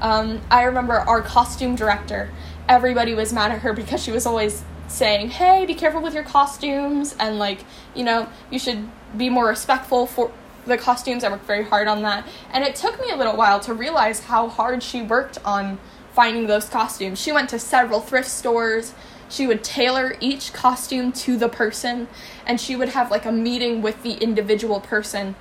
Um, 0.00 0.40
I 0.50 0.62
remember 0.62 0.94
our 0.94 1.20
costume 1.20 1.76
director, 1.76 2.30
everybody 2.68 3.14
was 3.14 3.32
mad 3.32 3.52
at 3.52 3.60
her 3.60 3.72
because 3.72 4.02
she 4.02 4.10
was 4.10 4.26
always 4.26 4.62
saying, 4.88 5.30
hey, 5.30 5.66
be 5.66 5.74
careful 5.74 6.00
with 6.00 6.14
your 6.14 6.24
costumes, 6.24 7.14
and 7.20 7.38
like, 7.38 7.64
you 7.94 8.02
know, 8.02 8.28
you 8.50 8.58
should 8.58 8.88
be 9.16 9.30
more 9.30 9.46
respectful 9.46 10.06
for 10.06 10.32
the 10.66 10.76
costumes. 10.76 11.24
I 11.24 11.30
worked 11.30 11.46
very 11.46 11.64
hard 11.64 11.88
on 11.88 12.02
that. 12.02 12.26
And 12.52 12.64
it 12.64 12.74
took 12.74 13.00
me 13.00 13.10
a 13.10 13.16
little 13.16 13.36
while 13.36 13.60
to 13.60 13.74
realize 13.74 14.20
how 14.20 14.48
hard 14.48 14.82
she 14.82 15.02
worked 15.02 15.38
on 15.44 15.78
finding 16.12 16.46
those 16.46 16.68
costumes. 16.68 17.20
She 17.20 17.32
went 17.32 17.48
to 17.50 17.58
several 17.58 18.00
thrift 18.00 18.28
stores. 18.28 18.94
She 19.30 19.46
would 19.46 19.64
tailor 19.64 20.16
each 20.20 20.52
costume 20.52 21.12
to 21.12 21.36
the 21.36 21.48
person, 21.48 22.08
and 22.44 22.60
she 22.60 22.76
would 22.76 22.90
have 22.90 23.10
like 23.10 23.24
a 23.24 23.32
meeting 23.32 23.80
with 23.80 24.02
the 24.02 24.14
individual 24.14 24.80
person 24.80 25.36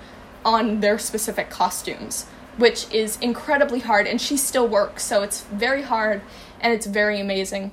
on 0.46 0.79
their 0.79 0.98
specific 0.98 1.50
costumes, 1.50 2.27
which 2.58 2.89
is 2.93 3.17
incredibly 3.19 3.79
hard. 3.79 4.08
And 4.08 4.22
she 4.22 4.38
still 4.38 4.67
works, 4.67 5.03
so 5.03 5.24
it's 5.24 5.41
very 5.46 5.81
hard 5.81 6.22
and 6.62 6.72
it's 6.72 6.86
very 6.86 7.19
amazing. 7.19 7.72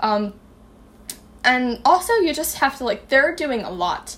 Um, 0.00 0.34
and 1.44 1.80
also, 1.84 2.14
you 2.14 2.32
just 2.32 2.58
have 2.58 2.78
to 2.78 2.84
like, 2.84 3.08
they're 3.08 3.36
doing 3.36 3.62
a 3.62 3.70
lot 3.70 4.16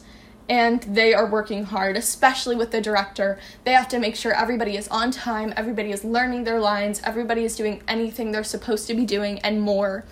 and 0.49 0.83
they 0.83 1.15
are 1.15 1.31
working 1.31 1.63
hard, 1.65 1.97
especially 1.97 2.57
with 2.57 2.73
the 2.73 2.81
director. 2.81 3.39
They 3.65 3.71
have 3.71 3.87
to 3.89 4.01
make 4.01 4.17
sure 4.17 4.33
everybody 4.33 4.77
is 4.77 4.89
on 4.89 5.13
time, 5.13 5.55
everybody 5.57 5.93
is 5.93 6.03
learning 6.03 6.43
their 6.43 6.59
lines, 6.59 7.01
everybody 7.05 7.45
is 7.45 7.55
doing 7.55 7.83
anything 7.87 8.33
they're 8.33 8.43
supposed 8.43 8.89
to 8.89 8.95
be 8.95 9.07
doing 9.07 9.39
and 9.41 9.61
more. 9.61 10.05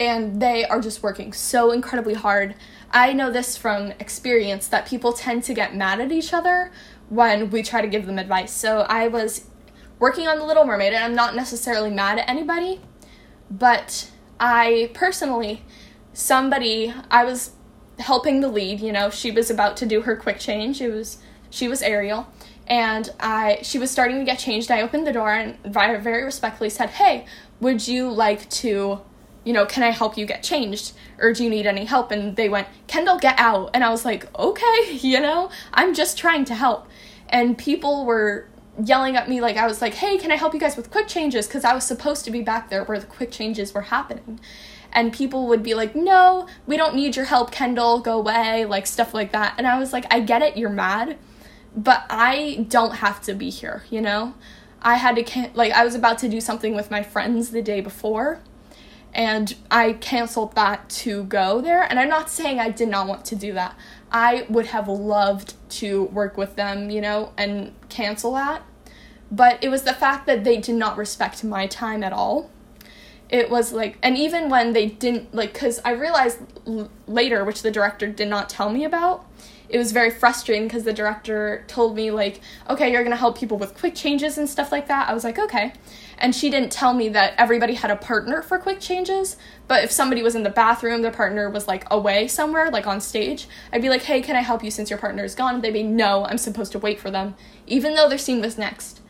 And 0.00 0.42
they 0.42 0.64
are 0.64 0.80
just 0.80 1.02
working 1.02 1.32
so 1.32 1.70
incredibly 1.70 2.14
hard. 2.14 2.54
I 2.90 3.12
know 3.12 3.30
this 3.30 3.56
from 3.56 3.92
experience 4.00 4.66
that 4.68 4.86
people 4.86 5.12
tend 5.12 5.44
to 5.44 5.54
get 5.54 5.74
mad 5.74 6.00
at 6.00 6.10
each 6.10 6.32
other 6.32 6.72
when 7.08 7.50
we 7.50 7.62
try 7.62 7.80
to 7.80 7.86
give 7.86 8.06
them 8.06 8.18
advice. 8.18 8.52
So 8.52 8.80
I 8.88 9.08
was 9.08 9.46
working 9.98 10.26
on 10.26 10.38
The 10.38 10.44
Little 10.44 10.64
Mermaid, 10.64 10.92
and 10.92 11.04
I'm 11.04 11.14
not 11.14 11.36
necessarily 11.36 11.90
mad 11.90 12.18
at 12.18 12.28
anybody, 12.28 12.80
but 13.50 14.10
I 14.40 14.90
personally, 14.94 15.64
somebody, 16.12 16.92
I 17.10 17.24
was 17.24 17.52
helping 17.98 18.40
the 18.40 18.48
lead. 18.48 18.80
You 18.80 18.92
know, 18.92 19.10
she 19.10 19.30
was 19.30 19.50
about 19.50 19.76
to 19.78 19.86
do 19.86 20.02
her 20.02 20.16
quick 20.16 20.38
change. 20.38 20.80
It 20.80 20.90
was 20.90 21.18
she 21.50 21.68
was 21.68 21.82
Ariel, 21.82 22.26
and 22.66 23.10
I 23.20 23.58
she 23.62 23.78
was 23.78 23.90
starting 23.90 24.18
to 24.18 24.24
get 24.24 24.38
changed. 24.38 24.70
I 24.70 24.82
opened 24.82 25.06
the 25.06 25.12
door 25.12 25.32
and 25.32 25.56
very 25.64 26.24
respectfully 26.24 26.70
said, 26.70 26.90
"Hey, 26.90 27.26
would 27.60 27.86
you 27.86 28.10
like 28.10 28.48
to?" 28.50 29.00
You 29.44 29.52
know, 29.52 29.66
can 29.66 29.82
I 29.82 29.90
help 29.90 30.16
you 30.16 30.26
get 30.26 30.42
changed? 30.42 30.94
Or 31.18 31.32
do 31.32 31.44
you 31.44 31.50
need 31.50 31.66
any 31.66 31.84
help? 31.84 32.10
And 32.10 32.34
they 32.34 32.48
went, 32.48 32.66
Kendall, 32.86 33.18
get 33.18 33.38
out. 33.38 33.70
And 33.74 33.84
I 33.84 33.90
was 33.90 34.04
like, 34.04 34.26
okay, 34.38 34.92
you 35.00 35.20
know, 35.20 35.50
I'm 35.72 35.94
just 35.94 36.18
trying 36.18 36.44
to 36.46 36.54
help. 36.54 36.88
And 37.28 37.56
people 37.56 38.04
were 38.04 38.48
yelling 38.82 39.16
at 39.16 39.28
me 39.28 39.40
like 39.40 39.56
I 39.56 39.66
was 39.66 39.80
like, 39.80 39.94
"Hey, 39.94 40.18
can 40.18 40.32
I 40.32 40.36
help 40.36 40.52
you 40.52 40.60
guys 40.60 40.76
with 40.76 40.90
quick 40.90 41.06
changes?" 41.06 41.46
because 41.46 41.64
I 41.64 41.74
was 41.74 41.84
supposed 41.84 42.24
to 42.24 42.30
be 42.30 42.42
back 42.42 42.70
there 42.70 42.84
where 42.84 42.98
the 42.98 43.06
quick 43.06 43.30
changes 43.30 43.72
were 43.72 43.82
happening 43.82 44.40
and 44.92 45.12
people 45.12 45.46
would 45.48 45.62
be 45.62 45.74
like, 45.74 45.94
"No, 45.94 46.46
we 46.66 46.76
don't 46.76 46.94
need 46.94 47.16
your 47.16 47.24
help, 47.26 47.50
Kendall. 47.50 48.00
Go 48.00 48.18
away." 48.18 48.64
Like 48.64 48.86
stuff 48.86 49.12
like 49.12 49.32
that. 49.32 49.54
And 49.58 49.66
I 49.66 49.78
was 49.78 49.92
like, 49.92 50.06
"I 50.12 50.20
get 50.20 50.42
it. 50.42 50.56
You're 50.56 50.70
mad, 50.70 51.18
but 51.76 52.04
I 52.08 52.66
don't 52.68 52.96
have 52.96 53.20
to 53.22 53.34
be 53.34 53.50
here, 53.50 53.84
you 53.90 54.00
know? 54.00 54.34
I 54.82 54.96
had 54.96 55.16
to 55.16 55.50
like 55.54 55.72
I 55.72 55.84
was 55.84 55.94
about 55.94 56.18
to 56.18 56.28
do 56.28 56.40
something 56.40 56.74
with 56.74 56.90
my 56.90 57.02
friends 57.02 57.50
the 57.50 57.62
day 57.62 57.80
before." 57.80 58.40
And 59.14 59.54
I 59.70 59.92
canceled 59.94 60.54
that 60.56 60.88
to 60.90 61.24
go 61.24 61.60
there. 61.60 61.82
And 61.82 61.98
I'm 61.98 62.08
not 62.08 62.28
saying 62.28 62.58
I 62.58 62.70
did 62.70 62.88
not 62.88 63.06
want 63.06 63.24
to 63.26 63.36
do 63.36 63.52
that. 63.52 63.76
I 64.10 64.46
would 64.48 64.66
have 64.66 64.88
loved 64.88 65.54
to 65.70 66.04
work 66.04 66.36
with 66.36 66.56
them, 66.56 66.90
you 66.90 67.00
know, 67.00 67.32
and 67.36 67.72
cancel 67.88 68.34
that. 68.34 68.62
But 69.30 69.62
it 69.62 69.68
was 69.68 69.82
the 69.82 69.94
fact 69.94 70.26
that 70.26 70.44
they 70.44 70.56
did 70.56 70.74
not 70.74 70.96
respect 70.96 71.44
my 71.44 71.66
time 71.66 72.02
at 72.02 72.12
all 72.12 72.50
it 73.28 73.50
was 73.50 73.72
like 73.72 73.98
and 74.02 74.16
even 74.16 74.48
when 74.48 74.72
they 74.72 74.86
didn't 74.86 75.34
like 75.34 75.52
because 75.52 75.80
i 75.84 75.90
realized 75.90 76.38
l- 76.66 76.90
later 77.06 77.44
which 77.44 77.62
the 77.62 77.70
director 77.70 78.06
did 78.06 78.28
not 78.28 78.48
tell 78.48 78.70
me 78.70 78.84
about 78.84 79.24
it 79.74 79.78
was 79.78 79.90
very 79.90 80.10
frustrating 80.12 80.68
because 80.68 80.84
the 80.84 80.92
director 80.92 81.64
told 81.66 81.96
me 81.96 82.12
like 82.12 82.40
okay 82.70 82.92
you're 82.92 83.02
gonna 83.02 83.16
help 83.16 83.36
people 83.36 83.58
with 83.58 83.74
quick 83.74 83.96
changes 83.96 84.38
and 84.38 84.48
stuff 84.48 84.70
like 84.70 84.86
that. 84.86 85.08
I 85.08 85.14
was 85.14 85.24
like 85.24 85.36
okay. 85.36 85.72
And 86.16 86.32
she 86.32 86.48
didn't 86.48 86.70
tell 86.70 86.94
me 86.94 87.08
that 87.08 87.34
everybody 87.36 87.74
had 87.74 87.90
a 87.90 87.96
partner 87.96 88.40
for 88.40 88.56
quick 88.56 88.78
changes 88.78 89.36
but 89.66 89.82
if 89.82 89.90
somebody 89.90 90.22
was 90.22 90.36
in 90.36 90.44
the 90.44 90.50
bathroom 90.50 91.02
their 91.02 91.10
partner 91.10 91.50
was 91.50 91.66
like 91.66 91.84
away 91.90 92.28
somewhere 92.28 92.70
like 92.70 92.86
on 92.86 93.00
stage 93.00 93.48
i'd 93.72 93.82
be 93.82 93.88
like 93.88 94.02
hey 94.02 94.22
can 94.22 94.36
i 94.36 94.40
help 94.40 94.62
you 94.62 94.70
since 94.70 94.90
your 94.90 94.98
partner 94.98 95.24
is 95.24 95.34
gone? 95.34 95.60
They'd 95.60 95.72
be 95.72 95.82
no 95.82 96.24
i'm 96.26 96.38
supposed 96.38 96.70
to 96.72 96.78
wait 96.78 97.00
for 97.00 97.10
them 97.10 97.34
even 97.66 97.94
though 97.94 98.08
their 98.08 98.18
scene 98.18 98.40
was 98.40 98.56
next. 98.56 99.00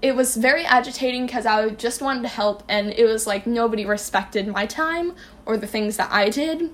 It 0.00 0.14
was 0.14 0.36
very 0.36 0.64
agitating 0.64 1.26
because 1.26 1.44
I 1.44 1.70
just 1.70 2.00
wanted 2.00 2.22
to 2.22 2.28
help, 2.28 2.62
and 2.68 2.92
it 2.92 3.04
was 3.04 3.26
like 3.26 3.48
nobody 3.48 3.84
respected 3.84 4.46
my 4.46 4.64
time 4.64 5.12
or 5.44 5.56
the 5.56 5.66
things 5.66 5.96
that 5.96 6.08
I 6.12 6.28
did. 6.28 6.70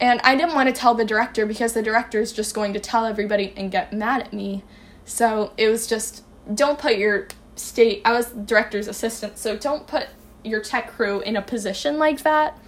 And 0.00 0.20
I 0.24 0.34
didn't 0.34 0.54
want 0.54 0.68
to 0.68 0.74
tell 0.74 0.94
the 0.94 1.04
director 1.04 1.44
because 1.44 1.74
the 1.74 1.82
director 1.82 2.20
is 2.20 2.32
just 2.32 2.54
going 2.54 2.72
to 2.72 2.80
tell 2.80 3.04
everybody 3.04 3.52
and 3.56 3.70
get 3.70 3.92
mad 3.92 4.22
at 4.22 4.32
me. 4.32 4.64
So 5.04 5.52
it 5.56 5.68
was 5.68 5.86
just 5.86 6.24
don't 6.54 6.78
put 6.78 6.96
your 6.96 7.28
state, 7.54 8.00
I 8.04 8.12
was 8.12 8.32
director's 8.32 8.88
assistant, 8.88 9.36
so 9.38 9.56
don't 9.56 9.86
put 9.86 10.08
your 10.42 10.62
tech 10.62 10.90
crew 10.90 11.20
in 11.20 11.36
a 11.36 11.42
position 11.42 11.98
like 11.98 12.22
that 12.22 12.58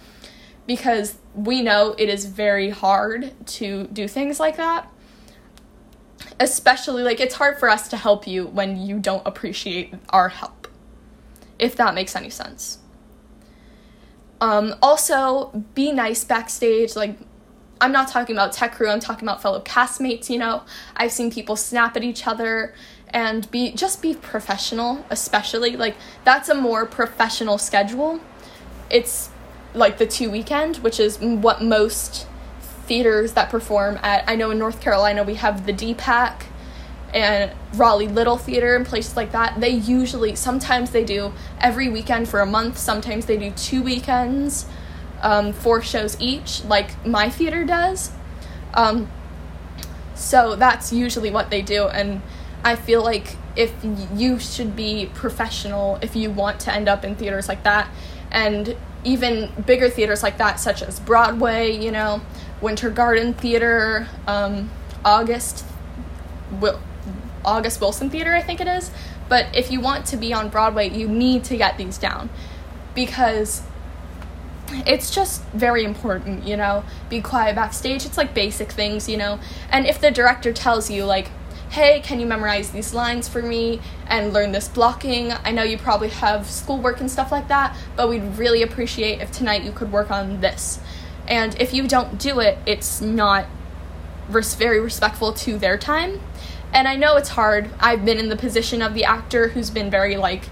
because 0.67 1.17
we 1.33 1.61
know 1.61 1.95
it 1.97 2.09
is 2.09 2.25
very 2.25 2.69
hard 2.69 3.33
to 3.47 3.87
do 3.87 4.07
things 4.07 4.39
like 4.39 4.57
that 4.57 4.89
especially 6.39 7.03
like 7.03 7.19
it's 7.19 7.35
hard 7.35 7.57
for 7.59 7.69
us 7.69 7.87
to 7.89 7.97
help 7.97 8.25
you 8.27 8.45
when 8.47 8.77
you 8.77 8.99
don't 8.99 9.25
appreciate 9.25 9.93
our 10.09 10.29
help 10.29 10.67
if 11.59 11.75
that 11.75 11.93
makes 11.93 12.15
any 12.15 12.29
sense 12.29 12.79
um, 14.43 14.75
also 14.81 15.63
be 15.73 15.93
nice 15.93 16.25
backstage 16.25 16.97
like 16.97 17.17
i'm 17.79 17.93
not 17.93 18.09
talking 18.09 18.35
about 18.35 18.51
tech 18.51 18.73
crew 18.73 18.89
i'm 18.89 18.99
talking 18.99 19.25
about 19.25 19.41
fellow 19.41 19.61
castmates 19.61 20.29
you 20.29 20.37
know? 20.37 20.63
I've 20.97 21.13
seen 21.13 21.31
people 21.31 21.55
snap 21.55 21.95
at 21.95 22.03
each 22.03 22.27
other 22.27 22.73
and 23.13 23.49
be 23.51 23.71
just 23.71 24.01
be 24.01 24.15
professional 24.15 25.05
especially 25.09 25.77
like 25.77 25.95
that's 26.25 26.49
a 26.49 26.55
more 26.55 26.85
professional 26.85 27.57
schedule. 27.57 28.19
It's 28.89 29.29
like 29.73 29.97
the 29.97 30.07
two 30.07 30.29
weekend 30.29 30.77
which 30.77 30.99
is 30.99 31.19
what 31.19 31.63
most 31.63 32.27
theaters 32.85 33.33
that 33.33 33.49
perform 33.49 33.97
at 34.03 34.23
I 34.27 34.35
know 34.35 34.51
in 34.51 34.59
North 34.59 34.81
Carolina 34.81 35.23
we 35.23 35.35
have 35.35 35.65
the 35.65 35.73
DPAC 35.73 36.43
and 37.13 37.51
Raleigh 37.75 38.07
Little 38.07 38.37
Theater 38.37 38.75
and 38.75 38.85
places 38.85 39.15
like 39.15 39.31
that. 39.31 39.59
They 39.59 39.69
usually 39.69 40.35
sometimes 40.35 40.91
they 40.91 41.03
do 41.03 41.33
every 41.59 41.89
weekend 41.89 42.27
for 42.27 42.39
a 42.41 42.45
month, 42.45 42.77
sometimes 42.77 43.25
they 43.25 43.37
do 43.37 43.51
two 43.51 43.83
weekends, 43.83 44.65
um, 45.21 45.53
four 45.53 45.81
shows 45.81 46.19
each, 46.19 46.63
like 46.65 47.05
my 47.05 47.29
theater 47.29 47.63
does. 47.63 48.11
Um, 48.73 49.09
so 50.15 50.55
that's 50.55 50.91
usually 50.91 51.29
what 51.29 51.49
they 51.49 51.61
do 51.61 51.87
and 51.87 52.21
I 52.63 52.75
feel 52.75 53.03
like 53.03 53.35
if 53.55 53.73
you 54.15 54.39
should 54.39 54.75
be 54.75 55.09
professional 55.13 55.99
if 56.01 56.15
you 56.15 56.31
want 56.31 56.59
to 56.61 56.73
end 56.73 56.87
up 56.87 57.03
in 57.03 57.15
theaters 57.15 57.49
like 57.49 57.63
that 57.63 57.89
and 58.31 58.75
even 59.03 59.51
bigger 59.65 59.89
theaters 59.89 60.23
like 60.23 60.37
that 60.37 60.59
such 60.59 60.81
as 60.81 60.99
Broadway, 60.99 61.71
you 61.71 61.91
know, 61.91 62.21
Winter 62.61 62.89
Garden 62.89 63.33
Theater, 63.33 64.07
um, 64.27 64.71
August, 65.03 65.65
August 67.45 67.81
Wilson 67.81 68.09
Theater, 68.09 68.33
I 68.33 68.41
think 68.41 68.61
it 68.61 68.67
is. 68.67 68.91
But 69.29 69.47
if 69.55 69.71
you 69.71 69.79
want 69.79 70.05
to 70.07 70.17
be 70.17 70.33
on 70.33 70.49
Broadway, 70.49 70.89
you 70.89 71.07
need 71.07 71.43
to 71.45 71.57
get 71.57 71.77
these 71.77 71.97
down 71.97 72.29
because 72.95 73.63
it's 74.85 75.11
just 75.11 75.43
very 75.47 75.83
important, 75.83 76.47
you 76.47 76.57
know. 76.57 76.83
Be 77.09 77.21
quiet 77.21 77.55
backstage. 77.55 78.05
It's 78.05 78.17
like 78.17 78.33
basic 78.33 78.71
things, 78.71 79.07
you 79.07 79.17
know. 79.17 79.39
And 79.71 79.85
if 79.85 79.99
the 79.99 80.11
director 80.11 80.53
tells 80.53 80.89
you 80.89 81.05
like, 81.05 81.29
"Hey, 81.69 81.99
can 82.01 82.19
you 82.19 82.25
memorize 82.25 82.71
these 82.71 82.93
lines 82.93 83.27
for 83.27 83.41
me 83.41 83.81
and 84.07 84.33
learn 84.33 84.51
this 84.51 84.67
blocking?" 84.67 85.33
I 85.43 85.51
know 85.51 85.63
you 85.63 85.77
probably 85.77 86.09
have 86.09 86.49
schoolwork 86.49 86.99
and 86.99 87.09
stuff 87.09 87.31
like 87.31 87.47
that, 87.49 87.75
but 87.95 88.09
we'd 88.09 88.37
really 88.37 88.61
appreciate 88.61 89.21
if 89.21 89.31
tonight 89.31 89.63
you 89.63 89.71
could 89.71 89.91
work 89.91 90.11
on 90.11 90.41
this. 90.41 90.79
And 91.27 91.59
if 91.59 91.73
you 91.73 91.87
don't 91.87 92.17
do 92.19 92.39
it, 92.39 92.57
it's 92.65 93.01
not 93.01 93.45
res- 94.29 94.55
very 94.55 94.79
respectful 94.79 95.33
to 95.33 95.57
their 95.57 95.77
time. 95.77 96.19
And 96.73 96.87
I 96.87 96.95
know 96.95 97.17
it's 97.17 97.29
hard. 97.29 97.69
I've 97.79 98.03
been 98.03 98.17
in 98.17 98.29
the 98.29 98.35
position 98.35 98.81
of 98.81 98.95
the 98.95 99.05
actor 99.05 99.49
who's 99.49 99.69
been 99.69 99.91
very 99.91 100.17
like, 100.17 100.45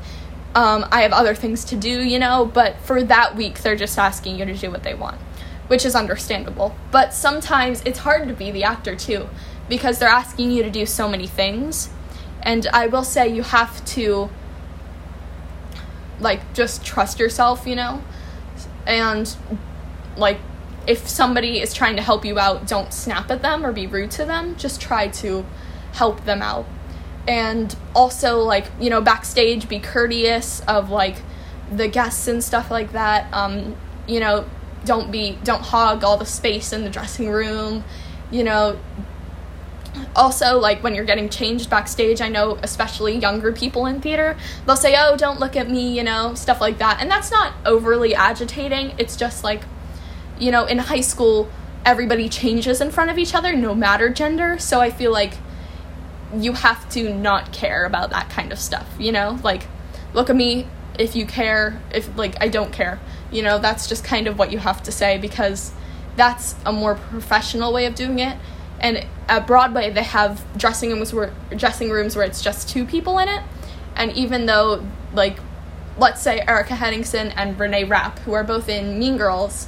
um, 0.53 0.85
I 0.91 1.01
have 1.01 1.13
other 1.13 1.33
things 1.33 1.65
to 1.65 1.75
do, 1.75 2.01
you 2.03 2.19
know, 2.19 2.45
but 2.45 2.77
for 2.79 3.03
that 3.03 3.35
week, 3.35 3.61
they're 3.61 3.75
just 3.75 3.97
asking 3.97 4.37
you 4.37 4.45
to 4.45 4.55
do 4.55 4.69
what 4.69 4.83
they 4.83 4.93
want, 4.93 5.19
which 5.67 5.85
is 5.85 5.95
understandable. 5.95 6.75
But 6.91 7.13
sometimes 7.13 7.81
it's 7.85 7.99
hard 7.99 8.27
to 8.27 8.33
be 8.33 8.51
the 8.51 8.63
actor 8.63 8.95
too, 8.95 9.29
because 9.67 9.97
they're 9.97 10.09
asking 10.09 10.51
you 10.51 10.61
to 10.61 10.69
do 10.69 10.85
so 10.85 11.07
many 11.07 11.25
things. 11.25 11.89
And 12.43 12.67
I 12.67 12.87
will 12.87 13.03
say 13.03 13.27
you 13.27 13.43
have 13.43 13.83
to, 13.85 14.29
like, 16.19 16.53
just 16.53 16.85
trust 16.85 17.19
yourself, 17.19 17.65
you 17.65 17.75
know, 17.75 18.03
and, 18.85 19.35
like, 20.17 20.39
if 20.85 21.07
somebody 21.07 21.61
is 21.61 21.73
trying 21.73 21.95
to 21.95 22.01
help 22.01 22.25
you 22.25 22.39
out, 22.39 22.67
don't 22.67 22.91
snap 22.91 23.31
at 23.31 23.41
them 23.41 23.65
or 23.65 23.71
be 23.71 23.87
rude 23.87 24.11
to 24.11 24.25
them. 24.25 24.55
Just 24.55 24.81
try 24.81 25.07
to 25.07 25.45
help 25.93 26.25
them 26.25 26.41
out. 26.41 26.65
And 27.27 27.75
also, 27.95 28.39
like, 28.39 28.65
you 28.79 28.89
know, 28.89 29.01
backstage, 29.01 29.69
be 29.69 29.79
courteous 29.79 30.61
of, 30.61 30.89
like, 30.89 31.17
the 31.71 31.87
guests 31.87 32.27
and 32.27 32.43
stuff 32.43 32.71
like 32.71 32.93
that. 32.93 33.31
Um, 33.33 33.75
you 34.07 34.19
know, 34.19 34.45
don't 34.85 35.11
be, 35.11 35.37
don't 35.43 35.61
hog 35.61 36.03
all 36.03 36.17
the 36.17 36.25
space 36.25 36.73
in 36.73 36.83
the 36.83 36.89
dressing 36.89 37.29
room. 37.29 37.83
You 38.31 38.43
know, 38.43 38.79
also 40.15 40.57
like 40.57 40.81
when 40.83 40.95
you're 40.95 41.03
getting 41.03 41.27
changed 41.27 41.69
backstage 41.69 42.21
i 42.21 42.29
know 42.29 42.57
especially 42.63 43.17
younger 43.17 43.51
people 43.51 43.85
in 43.85 43.99
theater 43.99 44.37
they'll 44.65 44.77
say 44.77 44.95
oh 44.97 45.17
don't 45.17 45.37
look 45.37 45.57
at 45.57 45.69
me 45.69 45.97
you 45.97 46.01
know 46.01 46.33
stuff 46.33 46.61
like 46.61 46.77
that 46.77 47.01
and 47.01 47.11
that's 47.11 47.29
not 47.29 47.53
overly 47.65 48.15
agitating 48.15 48.93
it's 48.97 49.17
just 49.17 49.43
like 49.43 49.63
you 50.41 50.51
know, 50.51 50.65
in 50.65 50.79
high 50.79 51.01
school, 51.01 51.49
everybody 51.85 52.27
changes 52.27 52.81
in 52.81 52.91
front 52.91 53.11
of 53.11 53.17
each 53.17 53.35
other 53.35 53.55
no 53.55 53.75
matter 53.75 54.09
gender. 54.09 54.57
So 54.57 54.81
I 54.81 54.89
feel 54.89 55.11
like 55.11 55.35
you 56.35 56.53
have 56.53 56.89
to 56.89 57.13
not 57.13 57.51
care 57.51 57.85
about 57.85 58.09
that 58.11 58.29
kind 58.29 58.51
of 58.51 58.59
stuff, 58.59 58.87
you 58.99 59.11
know? 59.11 59.39
Like, 59.43 59.67
look 60.13 60.29
at 60.29 60.35
me 60.35 60.67
if 60.97 61.15
you 61.15 61.25
care, 61.25 61.81
if, 61.93 62.15
like, 62.17 62.35
I 62.41 62.47
don't 62.47 62.71
care. 62.71 62.99
You 63.31 63.41
know, 63.43 63.59
that's 63.59 63.87
just 63.87 64.03
kind 64.03 64.27
of 64.27 64.37
what 64.37 64.51
you 64.51 64.59
have 64.59 64.83
to 64.83 64.91
say 64.91 65.17
because 65.17 65.71
that's 66.15 66.55
a 66.65 66.71
more 66.71 66.95
professional 66.95 67.71
way 67.71 67.85
of 67.85 67.95
doing 67.95 68.19
it. 68.19 68.37
And 68.79 69.05
at 69.29 69.47
Broadway, 69.47 69.91
they 69.91 70.03
have 70.03 70.43
dressing 70.57 70.89
rooms 70.89 71.13
where 71.13 71.33
dressing 71.55 71.89
rooms 71.89 72.15
where 72.15 72.25
it's 72.25 72.41
just 72.41 72.67
two 72.67 72.85
people 72.85 73.19
in 73.19 73.29
it. 73.29 73.43
And 73.95 74.11
even 74.13 74.47
though, 74.47 74.85
like, 75.13 75.39
let's 75.97 76.21
say 76.21 76.43
Erika 76.47 76.75
Henningsen 76.75 77.29
and 77.29 77.59
Renee 77.59 77.83
Rapp, 77.83 78.19
who 78.19 78.33
are 78.33 78.43
both 78.43 78.67
in 78.67 78.97
Mean 78.97 79.17
Girls, 79.17 79.67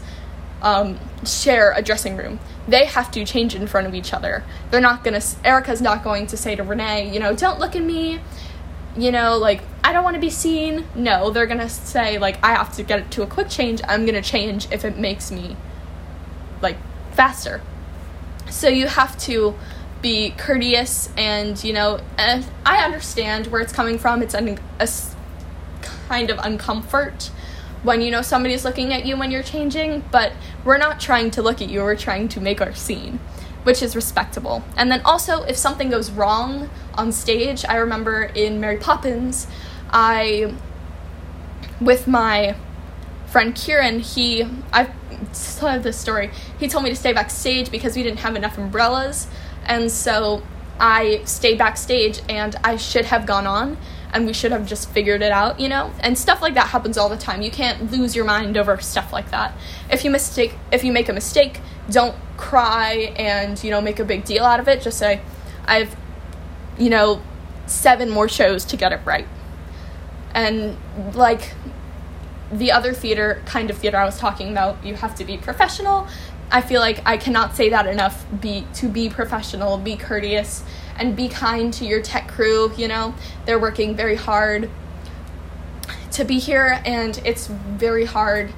um, 0.63 0.97
share 1.26 1.73
a 1.73 1.82
dressing 1.82 2.17
room. 2.17 2.39
They 2.67 2.86
have 2.86 3.12
to 3.12 3.26
change 3.26 3.54
in 3.54 3.67
front 3.67 3.86
of 3.86 3.93
each 3.93 4.13
other. 4.13 4.43
They're 4.71 4.82
not 4.82 5.04
gonna. 5.04 5.21
Erika's 5.43 5.82
not 5.82 6.04
going 6.04 6.26
to 6.28 6.38
say 6.38 6.56
to 6.56 6.63
Renee, 6.63 7.13
you 7.13 7.19
know, 7.19 7.36
don't 7.36 7.60
look 7.60 7.76
at 7.76 7.84
me. 7.84 8.19
You 8.97 9.12
know, 9.12 9.38
like 9.38 9.62
I 9.84 9.91
don't 9.91 10.04
want 10.04 10.15
to 10.15 10.21
be 10.21 10.30
seen. 10.30 10.86
No, 10.95 11.30
they're 11.30 11.47
gonna 11.47 11.69
say 11.69 12.17
like 12.17 12.43
I 12.43 12.54
have 12.54 12.73
to 12.78 12.84
get 12.84 13.12
to 13.12 13.23
a 13.23 13.28
quick 13.28 13.49
change. 13.49 13.82
I'm 13.88 14.06
gonna 14.06 14.21
change 14.21 14.71
if 14.71 14.86
it 14.86 14.97
makes 14.97 15.32
me 15.32 15.58
like 16.62 16.78
faster. 17.12 17.62
So 18.49 18.69
you 18.69 18.88
have 18.88 19.17
to 19.19 19.56
be 20.02 20.32
courteous 20.32 21.10
and 21.17 21.62
you 21.63 21.73
know. 21.73 21.99
And 22.17 22.45
I 22.65 22.86
understand 22.86 23.47
where 23.47 23.62
it's 23.62 23.73
coming 23.73 23.97
from. 23.97 24.21
It's 24.21 24.34
an, 24.34 24.60
a 24.80 24.88
kind 26.08 26.30
of 26.30 26.38
uncomfort 26.38 27.32
when 27.84 28.02
you 28.02 28.10
know 28.10 28.22
somebody's 28.22 28.65
looking 28.65 28.93
at 28.93 29.06
you 29.06 29.17
when 29.17 29.30
you're 29.30 29.43
changing, 29.43 30.04
but 30.12 30.32
we're 30.63 30.78
not 30.78 31.00
trying 31.00 31.30
to 31.32 31.41
look 31.41 31.62
at 31.62 31.69
you, 31.69 31.82
we're 31.82 31.96
trying 31.96 32.28
to 32.30 32.41
make 32.41 32.62
our 32.62 32.74
scene, 32.74 33.19
which 33.63 33.84
is 33.84 33.96
respectable. 33.96 34.63
And 34.76 34.89
then 34.89 35.02
also, 35.02 35.43
if 35.43 35.58
something 35.58 35.89
goes 35.89 36.10
wrong 36.10 36.69
on 36.96 37.12
stage, 37.12 37.65
I 37.67 37.76
remember 37.76 38.24
in 38.24 38.60
Mary 38.60 38.78
Poppins, 38.78 39.48
I, 39.89 40.54
with 41.80 42.08
my 42.08 42.56
friend 43.28 43.54
Kieran, 43.54 44.00
he, 44.00 44.48
I 44.72 44.89
still 45.34 45.67
have 45.67 45.84
this 45.84 45.98
story, 45.98 46.32
he 46.58 46.67
told 46.67 46.86
me 46.86 46.89
to 46.89 46.96
stay 46.96 47.12
backstage 47.12 47.69
because 47.69 47.96
we 47.96 48.04
didn't 48.04 48.19
have 48.19 48.36
enough 48.36 48.58
umbrellas, 48.58 49.28
and 49.65 49.91
so 49.91 50.41
I 50.80 51.22
stayed 51.26 51.58
backstage 51.58 52.22
and 52.30 52.56
I 52.63 52.78
should 52.78 53.06
have 53.06 53.26
gone 53.26 53.46
on 53.46 53.78
and 54.13 54.26
we 54.26 54.34
should 54.34 54.52
have 54.52 54.65
just 54.65 54.89
figured 54.91 55.21
it 55.21 55.32
out, 55.32 55.60
you 55.60 55.67
know? 55.67 55.91
And 55.99 56.17
stuff 56.17 56.41
like 56.41 56.54
that 56.54 56.67
happens 56.67 56.97
all 56.97 57.10
the 57.10 57.17
time. 57.17 57.41
You 57.41 57.52
can't 57.52 57.91
lose 57.91 58.15
your 58.15 58.26
mind 58.26 58.58
over 58.58 58.80
stuff 58.80 59.12
like 59.12 59.32
that. 59.32 59.54
If 59.91 60.06
you 60.06 60.12
mistake 60.12 60.56
if 60.71 60.84
you 60.84 60.91
make 60.91 61.10
a 61.10 61.13
mistake, 61.13 61.60
don't 61.89 62.15
cry 62.38 63.13
and, 63.17 63.62
you 63.63 63.71
know, 63.71 63.82
make 63.82 63.99
a 63.99 64.06
big 64.06 64.23
deal 64.23 64.45
out 64.45 64.60
of 64.60 64.67
it. 64.67 64.82
Just 64.82 64.97
say, 64.97 65.21
I've 65.65 65.95
you 66.78 66.89
know, 66.89 67.21
seven 67.65 68.10
more 68.10 68.28
shows 68.28 68.65
to 68.65 68.78
get 68.78 68.91
it 68.91 69.02
right. 69.06 69.28
And 70.34 70.78
like 71.13 71.54
the 72.52 72.71
other 72.71 72.93
theater 72.93 73.41
kind 73.45 73.69
of 73.69 73.78
theater 73.78 73.97
I 73.97 74.06
was 74.06 74.17
talking 74.17 74.52
about, 74.52 74.84
you 74.86 74.95
have 74.95 75.15
to 75.15 75.26
be 75.26 75.38
professional. 75.38 76.08
I 76.52 76.62
feel 76.62 76.82
like 76.82 77.02
I 77.06 77.17
cannot 77.17 77.56
say 77.56 77.69
that 77.69 77.88
enough. 77.88 78.26
Be 78.39 78.67
to 78.76 78.88
be 78.88 79.10
professional, 79.10 79.78
be 79.78 79.95
courteous, 79.95 80.63
and 80.97 81.15
be 81.15 81.27
kind 81.27 81.73
to 81.75 81.86
your 81.86 82.01
tech 82.01 82.27
crew. 82.27 82.71
You 82.75 82.88
know, 82.88 83.15
they're 83.45 83.60
working 83.60 83.95
very 83.95 84.15
hard 84.15 84.69
to 86.12 86.23
be 86.23 86.39
here, 86.39 86.82
and 86.86 87.19
it's 87.25 87.47
very 87.47 88.06
hard 88.06 88.53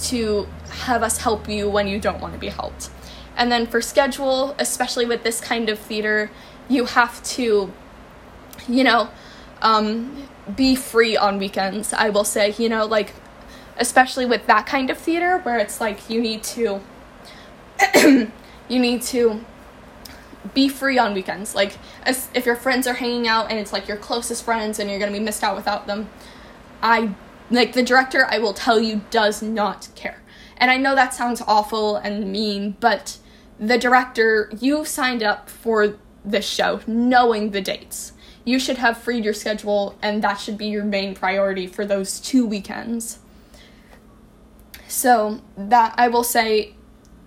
to 0.00 0.46
have 0.70 1.02
us 1.02 1.18
help 1.18 1.48
you 1.48 1.68
when 1.68 1.88
you 1.88 1.98
don't 1.98 2.20
want 2.20 2.32
to 2.34 2.38
be 2.38 2.48
helped. 2.48 2.90
And 3.36 3.50
then 3.50 3.66
for 3.66 3.80
schedule, 3.80 4.54
especially 4.58 5.06
with 5.06 5.22
this 5.22 5.40
kind 5.40 5.68
of 5.68 5.78
theater, 5.78 6.30
you 6.68 6.84
have 6.84 7.22
to, 7.24 7.72
you 8.68 8.84
know, 8.84 9.08
um, 9.62 10.28
be 10.56 10.74
free 10.74 11.16
on 11.16 11.38
weekends. 11.38 11.92
I 11.92 12.10
will 12.10 12.24
say, 12.24 12.54
you 12.58 12.68
know, 12.68 12.86
like 12.86 13.14
especially 13.78 14.26
with 14.26 14.46
that 14.46 14.66
kind 14.66 14.90
of 14.90 14.98
theater 14.98 15.38
where 15.38 15.58
it's 15.58 15.80
like 15.80 16.10
you 16.10 16.20
need 16.20 16.42
to 16.42 16.80
you 17.94 18.28
need 18.68 19.02
to 19.02 19.44
be 20.54 20.68
free 20.68 20.98
on 20.98 21.14
weekends. 21.14 21.54
Like 21.54 21.76
as, 22.02 22.28
if 22.34 22.46
your 22.46 22.56
friends 22.56 22.86
are 22.86 22.94
hanging 22.94 23.28
out 23.28 23.50
and 23.50 23.58
it's 23.58 23.72
like 23.72 23.88
your 23.88 23.96
closest 23.96 24.44
friends 24.44 24.78
and 24.78 24.88
you're 24.88 24.98
to 24.98 25.18
be 25.18 25.18
missed 25.18 25.42
out 25.42 25.56
without 25.56 25.86
them. 25.86 26.08
I 26.82 27.14
like 27.50 27.72
the 27.72 27.82
director 27.82 28.26
I 28.28 28.38
will 28.38 28.54
tell 28.54 28.80
you 28.80 29.02
does 29.10 29.42
not 29.42 29.88
care. 29.94 30.22
And 30.56 30.70
I 30.70 30.76
know 30.76 30.94
that 30.94 31.14
sounds 31.14 31.42
awful 31.46 31.96
and 31.96 32.30
mean, 32.30 32.76
but 32.80 33.18
the 33.58 33.78
director, 33.78 34.50
you 34.58 34.84
signed 34.84 35.22
up 35.22 35.50
for 35.50 35.98
this 36.24 36.48
show 36.48 36.80
knowing 36.86 37.50
the 37.50 37.60
dates. 37.60 38.12
You 38.44 38.58
should 38.58 38.78
have 38.78 38.96
freed 38.96 39.24
your 39.24 39.34
schedule, 39.34 39.98
and 40.00 40.22
that 40.22 40.40
should 40.40 40.56
be 40.56 40.66
your 40.66 40.84
main 40.84 41.14
priority 41.14 41.66
for 41.66 41.84
those 41.84 42.20
two 42.20 42.46
weekends. 42.46 43.18
So, 44.88 45.42
that 45.56 45.94
I 45.98 46.08
will 46.08 46.24
say 46.24 46.74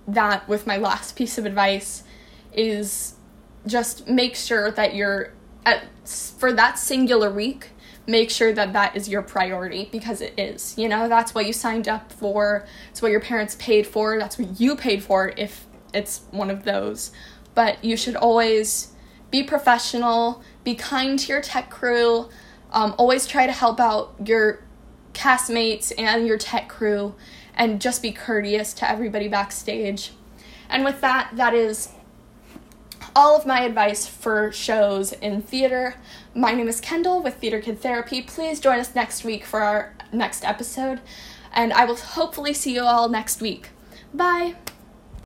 that 0.07 0.47
with 0.49 0.67
my 0.67 0.77
last 0.77 1.15
piece 1.15 1.37
of 1.37 1.45
advice 1.45 2.02
is 2.57 3.15
just 3.65 4.07
make 4.07 4.35
sure 4.35 4.71
that 4.71 4.95
you're 4.95 5.33
at 5.65 5.85
for 6.37 6.51
that 6.51 6.77
singular 6.77 7.31
week 7.31 7.69
make 8.05 8.29
sure 8.29 8.51
that 8.51 8.73
that 8.73 8.97
is 8.97 9.07
your 9.07 9.21
priority 9.21 9.87
because 9.91 10.21
it 10.21 10.33
is 10.37 10.77
you 10.77 10.89
know? 10.89 11.07
That's 11.07 11.33
what 11.33 11.45
you 11.45 11.53
signed 11.53 11.87
up 11.87 12.11
for. 12.11 12.65
It's 12.89 13.01
what 13.01 13.11
your 13.11 13.21
parents 13.21 13.55
paid 13.59 13.87
for. 13.87 14.19
That's 14.19 14.37
what 14.37 14.59
you 14.59 14.75
paid 14.75 15.03
for 15.03 15.33
if 15.37 15.65
it's 15.93 16.21
one 16.31 16.49
of 16.49 16.63
those. 16.63 17.11
But 17.55 17.83
you 17.83 17.95
should 17.95 18.15
always 18.15 18.93
be 19.31 19.43
professional 19.43 20.43
be 20.63 20.75
kind 20.75 21.17
to 21.19 21.27
your 21.27 21.41
tech 21.41 21.69
crew 21.69 22.29
um, 22.71 22.95
always 22.97 23.27
try 23.27 23.45
to 23.45 23.51
help 23.51 23.79
out 23.79 24.15
your 24.23 24.63
castmates 25.13 25.91
and 25.97 26.27
your 26.27 26.37
tech 26.37 26.67
crew 26.67 27.15
and 27.55 27.79
just 27.79 28.01
be 28.01 28.11
courteous 28.11 28.73
to 28.73 28.89
everybody 28.89 29.27
backstage. 29.27 30.11
And 30.69 30.83
with 30.83 31.01
that 31.01 31.31
that 31.35 31.53
is 31.53 31.89
all 33.15 33.35
of 33.35 33.45
my 33.45 33.61
advice 33.61 34.07
for 34.07 34.51
shows 34.51 35.13
in 35.13 35.41
theater. 35.41 35.95
My 36.33 36.53
name 36.53 36.67
is 36.67 36.81
Kendall 36.81 37.21
with 37.21 37.35
Theater 37.35 37.61
Kid 37.61 37.79
Therapy. 37.79 38.21
Please 38.21 38.59
join 38.59 38.79
us 38.79 38.95
next 38.95 39.23
week 39.23 39.45
for 39.45 39.61
our 39.61 39.93
next 40.11 40.43
episode, 40.43 40.99
and 41.53 41.73
I 41.73 41.85
will 41.85 41.95
hopefully 41.95 42.53
see 42.53 42.73
you 42.73 42.81
all 42.81 43.09
next 43.09 43.41
week. 43.41 43.69
Bye! 44.13 44.55